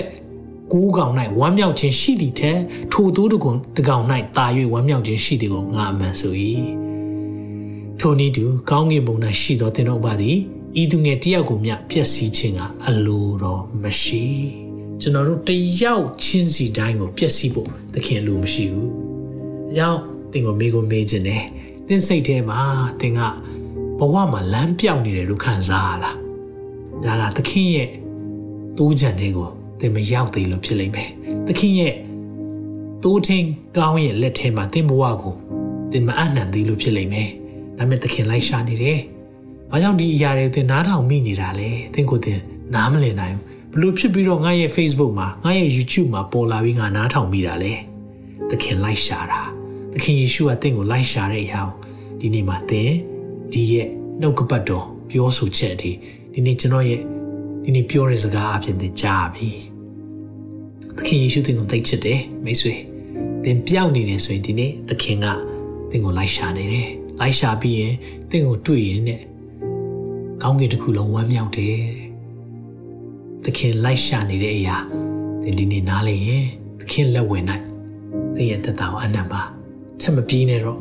[0.02, 2.58] 90ကိုးကောင်၌ဝမ်းမြောက်ခြင်းရှိသည်တဲ့
[2.94, 4.04] ထိုသူတကွန်တကောင်၌
[4.38, 6.34] တာ၍ဝမ်းမြောက်ခြင်းရှိသည်ကိုငါအမှန်ဆို၏
[8.00, 10.38] ထိုနည်းတူကောင်းကင်ဘုံ၌ရှိသောသင်တို့ပါသည်
[10.82, 14.26] ဤသူငယ်တယောက်ကိုမျှပျက်စီးခြင်းကအလိုတော်မရှိ
[15.02, 15.52] ကျွန်တော်တို့တ
[15.82, 18.92] ယောက်ချင်းစီတိုင်းကိုပျက်စီးဖို့သခင်လိုမရှိဘူး
[19.70, 20.02] အကြောင်း
[20.32, 21.44] သင်ကိုမေးကိုမေးခြင်းနဲ့
[21.88, 22.60] သင်စိတ်ထဲမှာ
[23.02, 23.22] သင်က
[24.00, 26.18] ဘဝမှာလမ်းပြောင်းနေတယ်လို့ခံစားရလား
[27.22, 27.90] ဒါကသခင်ရဲ့
[28.78, 31.10] တိုးချန်တွေကိုသင်မရောက်သေးလို့ဖြစ်လိမ့်မယ်
[31.48, 31.94] သခင်ရဲ့
[33.04, 35.36] တိုးထင်းကောင်းရဲ့လက်ထဲမှာသင်ဘဝကို
[35.92, 37.30] သင်မအနှံသေးလို့ဖြစ်လိမ့်မယ်
[37.78, 39.00] ဒါပေမဲ့သခင်လိုက်ရှာနေတယ်
[39.72, 42.40] ဘာကြောင့်ဒီအရာတွေသင်နားထောင်မိနေတာလဲသင်ကိုသင်
[42.76, 47.74] နားမလည်နိုင်ဘူးဘလို့ဖြစ်ပြီးတော့ငါရဲ့ Facebook မှာငါရဲ့ YouTube မှာပေါ်လာပြီးငါနားထောင်မိတာလဲ
[48.50, 49.42] သခင်လိုက်ရှာတာ
[49.94, 51.62] သခင်ယေရှုကသင်ကိုလိုက်ရှာတဲ့အရာ
[52.20, 52.92] ဒီနေ့မှာသင်
[53.52, 53.88] ဒီရဲ့
[54.22, 55.92] နှုတ်ကပတ်တော်ပြောဆိုချက်တွေ
[56.34, 57.02] ဒီနေ့ကျွန်တော်ရဲ့
[57.64, 59.50] ဒီနေ့ပြောတဲ့စကားအပြင်သင်ကြားပြီ
[60.98, 62.74] သခင်ယေရှုသင်ကိုသိချစ်တယ်မိတ်ဆွေ
[63.44, 65.26] သင်ပြောက်နေတယ်ဆိုရင်ဒီနေ့သခင်က
[65.92, 67.94] သင်ကိုလိုက်ရှာနေတယ် လိုက်ရှာပြီးရင်
[68.30, 69.22] သင်ကိုတွေ့ရင်နဲ့
[70.42, 71.78] ကောင်းကင်တစ်ခုလုံးဝမ်းမြောက်တယ်
[73.44, 74.78] သခင်လိုက်ရှာနေတဲ့အရာ
[75.42, 76.46] သင်ဒီနေ့နားလေရင်
[76.80, 77.64] သခင်လက်ဝင်နိုင်
[78.36, 79.42] သင်ရဲ့သက်တာကိုအနံ့ပါ
[80.02, 80.80] ထက်မပြေးနဲ့တော့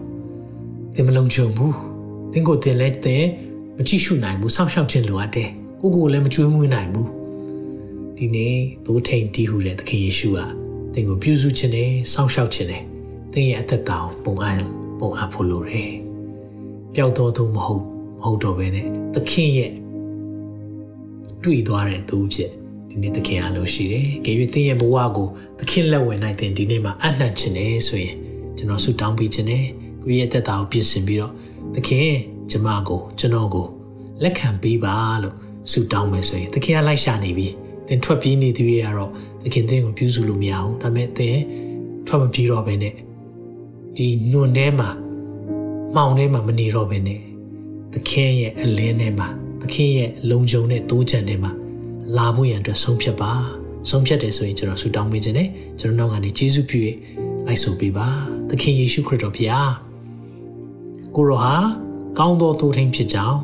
[0.95, 1.77] သင်မလုံးချုံဘူး
[2.33, 3.25] သင်ကိုသင်လဲသင်
[3.77, 7.11] မကြည့်ရှုနိုင်ဘူးစောင့်ရှောက်ခြင်းလိုအပ်တယ်ကိုကိုလည်းမကြွေးမွေးနိုင်ဘူး
[8.17, 10.47] ဒီနေ့သိုးထိန်တီးဟူတဲ့သခင်ယေရှုဟာ
[10.93, 12.83] သင်ကိုပြုစုခြင်းနဲ့စောင့်ရှောက်ခြင်းနဲ့
[13.33, 14.65] သင်ရဲ့အသက်တာကိုပုံအပ်
[15.01, 16.02] ပုံအပ်ဖို့လိုတယ်
[16.95, 17.85] ပျောက်တော်သူမဟုတ်
[18.21, 19.73] မဟုတ်တော့ဘဲနဲ့သခင်ရဲ့
[21.43, 22.51] တွေ့သွားတဲ့သူဖြစ်
[22.89, 25.29] ဒီနေ့သခင်အားလို့ရှိတယ်။ကြွေသင်ရဲ့ဘဝကို
[25.59, 28.17] သခင်လက်ဝင်နိုင်တဲ့ဒီနေ့မှာအနှံ့ခြင်းနဲ့ဆိုရင်
[28.57, 29.65] ကျွန်တော်ဆုတောင်းပေးခြင်းနဲ့
[30.03, 31.33] ကိုယ့်ရဲ့အသက်တာကိုပြင်ဆင်ပြီးတော့
[31.75, 32.09] သခင်
[32.51, 33.67] ကျမကိုကျွန်တော်ကို
[34.23, 35.35] လက်ခံပေးပါလို့
[35.71, 37.49] ဆုတောင်းမယ်ဆိုရင်သခင်ကလိုက်ရှာနေပြီ
[37.89, 39.11] သင်ထွက်ပြေးနေသူရဲ့ကတော့
[39.43, 41.39] သခင်သင်ကိုပြုစုလို့မရဘူးဒါပေမဲ့သင်
[42.07, 42.95] ထွက်မပြေးတော့ဘဲနဲ့
[43.97, 44.89] ဒီနွန်ထဲမှာ
[45.97, 47.21] မှောင်ထဲမှာမနေတော့ဘဲနဲ့
[47.93, 49.29] သခင်ရဲ့အလင်းထဲမှာ
[49.61, 51.53] သခင်ရဲ့လုံခြုံတဲ့တိုးချန်ထဲမှာ
[52.17, 53.33] လာဖို့ရန်အတွက်ဆုံးဖြတ်ပါ
[53.91, 55.49] ဆုံးဖြတ်တယ်ဆိုရင်ကျွန်တော်ဆုတောင်းပေးခြင်းနဲ့
[55.81, 56.81] ကျွန်တော်နောက်ကနေယေရှုပြု၍
[57.47, 58.09] လိုက်ဆိုပေးပါ
[58.49, 59.73] သခင်ယေရှုခရစ်တော်ဖျား
[61.17, 61.57] ကိုရောဟာ
[62.19, 63.39] ကောင်းသောသိုးထင်းဖြစ်ကြောင်း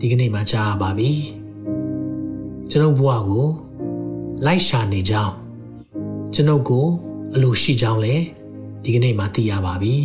[0.00, 1.10] ဒီကနေ့မှကြားရပါပြီ
[2.70, 3.46] ကျွန်ုပ်ဘဝကို
[4.46, 5.34] လိုက်ရှာနေကြောင်း
[6.34, 6.86] ကျွန်ုပ်ကို
[7.34, 8.24] အလိုရှိကြောင်းလည်း
[8.84, 9.96] ဒီကနေ့မှသိရပါပြီ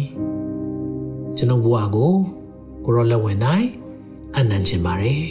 [1.37, 2.13] ကျွန်ုပ်ဘဝကို
[2.85, 3.67] ကိုရောလက်ဝင်နိုင်
[4.37, 5.23] အနံ့ချင်ပါတယ်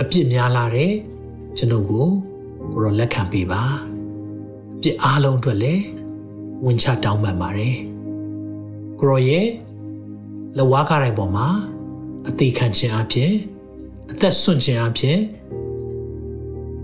[0.00, 0.92] အပြစ်များလာတဲ့
[1.56, 2.06] ကျွန်ုပ်ကို
[2.72, 3.62] ကိုရောလက်ခံပေးပါ
[4.74, 5.84] အပြစ်အားလုံးအတွက်လည်း
[6.64, 7.76] ဝင်ချတောင်းပန်ပါတယ်
[9.00, 9.48] ကိုရောရဲ့
[10.58, 11.48] လဝါကားတိုင်းပေါ်မှာ
[12.28, 13.32] အသေးခံခြင်းအပြင်
[14.10, 15.18] အသက်ဆွန့်ခြင်းအပြင်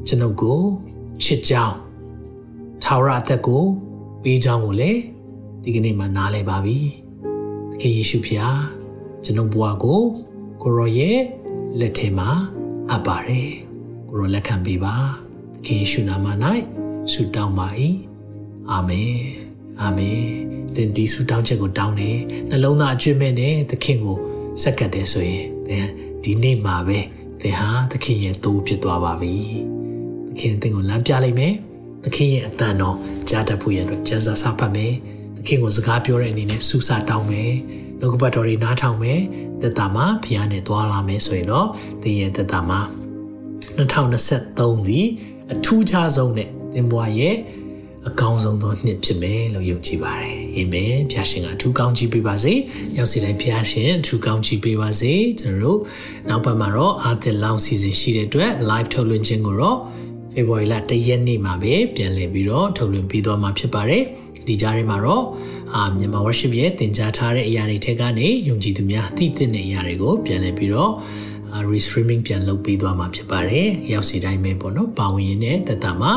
[0.06, 0.60] ကျွန်ုပ်ကို
[1.22, 1.76] ချစ်ကြောင်း
[2.82, 3.62] ထာဝရအသက်ကို
[4.22, 5.00] ပေးကြောင်းကိုလည်း
[5.62, 6.80] ဒီကနေ့မှနားလည်ပါပြီ။
[7.74, 8.60] သခင်ယေရှုဖျား
[9.24, 10.02] ကျွန်ုပ်ဘဝကို
[10.62, 11.20] ကိုရောရဲ့
[11.80, 12.30] လက်ထဲမှာ
[12.90, 13.50] အပ်ပါတယ်။
[14.08, 14.94] ကိုရောလက်ခံပေးပါ။
[15.54, 16.26] သခင်ယေရှုနာမ၌
[17.12, 17.68] ဆုတောင်းပါ၏။
[18.70, 19.14] အာမင်။
[19.80, 20.24] အာမင်။
[20.74, 22.18] သင်ဒီဆုတောင်းချက်ကိုတောင်းတယ်။
[22.50, 24.16] နှလုံးသားအကျွင့်မဲ့နဲ့သခင်ကို
[24.62, 25.86] စက္ကတ်တယ်ဆိုရင်သင်
[26.22, 26.98] ဒီနေ့မှာပဲ
[27.40, 29.34] သင်ဟာသခင်ရဲ့တိုးဖြစ်သွားပါပြီ။
[30.28, 31.54] သခင်သင်ကိုလမ်းပြလိုက်မယ်။
[32.04, 32.96] သခင်ရဲ့အတန်တော်
[33.28, 35.13] ကြားတတ်ဖို့ရတော့ကျမ်းစာစာဖတ်မယ်။သ
[35.46, 37.52] ခင်ကိုစကားပြောတဲ့အနေနဲ့စူးစတောင်းမယ်။
[38.00, 39.20] နှုတ်ကပတ်တော်တွေနားထောင်မယ်။
[39.62, 41.68] သက်တာမှာဘုရားနဲ့သွားလာမယ်ဆိုရင်တော့
[42.02, 42.80] သင်ရဲ့သက်တာမှာ
[43.78, 45.00] 2023ဒီ
[45.52, 47.36] အထူးခြားဆုံးနဲ့သင်ဘွားရဲ့
[48.08, 52.54] အကောင်းဆုံးသောနှစ်ဖြစ်မယ်လို့ယုံကြည်ပါတယ်။အာမင်။ဖခင်ကအထူးကောင်းချီးပေးပါစေ။
[52.96, 55.80] ရောက်စီတိုင်းဖခင်အထူးကောင်းချီးပေးပါစေ။ကျွန်တော်တို့
[56.28, 59.78] နောက်ပတ်မှာတော့အာသစ်လောင်းစီစဉ်ရှိတဲ့အတွက် live ထုတ်လွှင့်ခြင်းကိုတော့
[60.32, 64.04] February လ1ရက်နေ့မှာပဲပြန်လည်ပြီးတော့ထုတ်လွှင့်ပေးသွားမှာဖြစ်ပါတယ်။
[64.48, 65.24] ဒီကြားထဲမှာတော့
[65.74, 70.92] အာမြန်မာ worship ရဲ့သင်ကြားထားတဲ့အရာတွေထက်ကနေယုံကြည်သူများသိသင့်တဲ့အရာတွေကိုပြန်လည်ပြီးတော့
[71.72, 76.12] restreaming ပြန်လုပ်ပေးသွားမှာဖြစ်ပါတယ်။ရောက်စီတိုင်းပဲပေါ့နော်။ပါဝင်ရင်းနဲ့တက်တာမှာ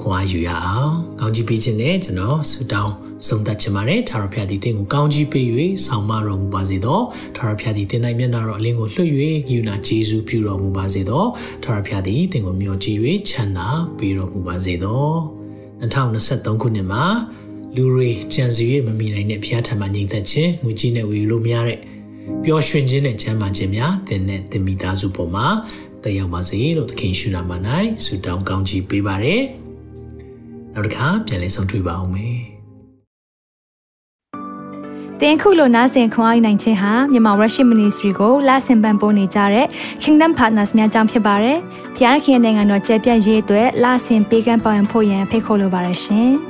[0.00, 2.94] ခွန်အားယူရအောင်ကောင်းကြီးပေးခြင်းနဲ့ကျွန်တော်ဆုတောင်း
[3.26, 5.46] ဆုံးသက်ချင်ပါတယ်ထာဝရဘုရားသည်သင်ကိုကောင်းကြီးပေး၍
[5.86, 7.00] ဆောင်မတော်မူပါစေသော
[7.36, 11.24] ထာဝရဘုရားသည်သင်၌မျက်နာတော်အလင်းကိုလွှတ်၍ဂိယူနာဂျေဇုပြုတော်မူပါစေသော
[11.64, 13.68] ထာဝရဘုရားသည်သင်ကိုမျှော်ကြည့်၍ချမ်းသာ
[13.98, 15.06] ပေးတော်မူပါစေသော
[15.80, 17.04] 2023ခုနှစ်မှာ
[17.76, 21.78] လူတွေကြံစီ၍မမိနိုင်တဲ့ဘုရားထံမှညီသက်ခြင်းငွေကြီးနဲ့ဝေလို့မရတဲ့
[22.44, 25.46] ပျော်ရွှင်ခြင်းနဲ့ချမ်းသာခြင်းများသင်နဲ့သင်မိသားစုပေါ်မှာ
[26.02, 27.52] တက်ရောက်ပါစေလို့သခင်ရှုနာမ၌
[28.04, 29.42] ဆုတောင်းကောင်းချီးပေးပါရယ်
[30.74, 32.38] နောက်တစ်ခါပြန်လည်ဆုံတွေ့ပါအောင်မယ်
[35.20, 39.66] တင်ခုလိုနာဆင်ခွန်အားနိုင်ခြင်းဟာမြန်မာ Worship Ministry ကိုလာဆင်ပန်ပိုးနေကြတဲ့
[40.02, 41.58] Kingdom Partners များအကြောင်းဖြစ်ပါတယ်။
[41.96, 46.32] ဖျားခင်နိုင်ငံတော်ကျယ်ပြန့်ရေးအတွက်လာဆင်ပေးကမ်းပောင်းဖို့ရန်ဖိတ်ခေါ်လိုပါတယ်ရှင်။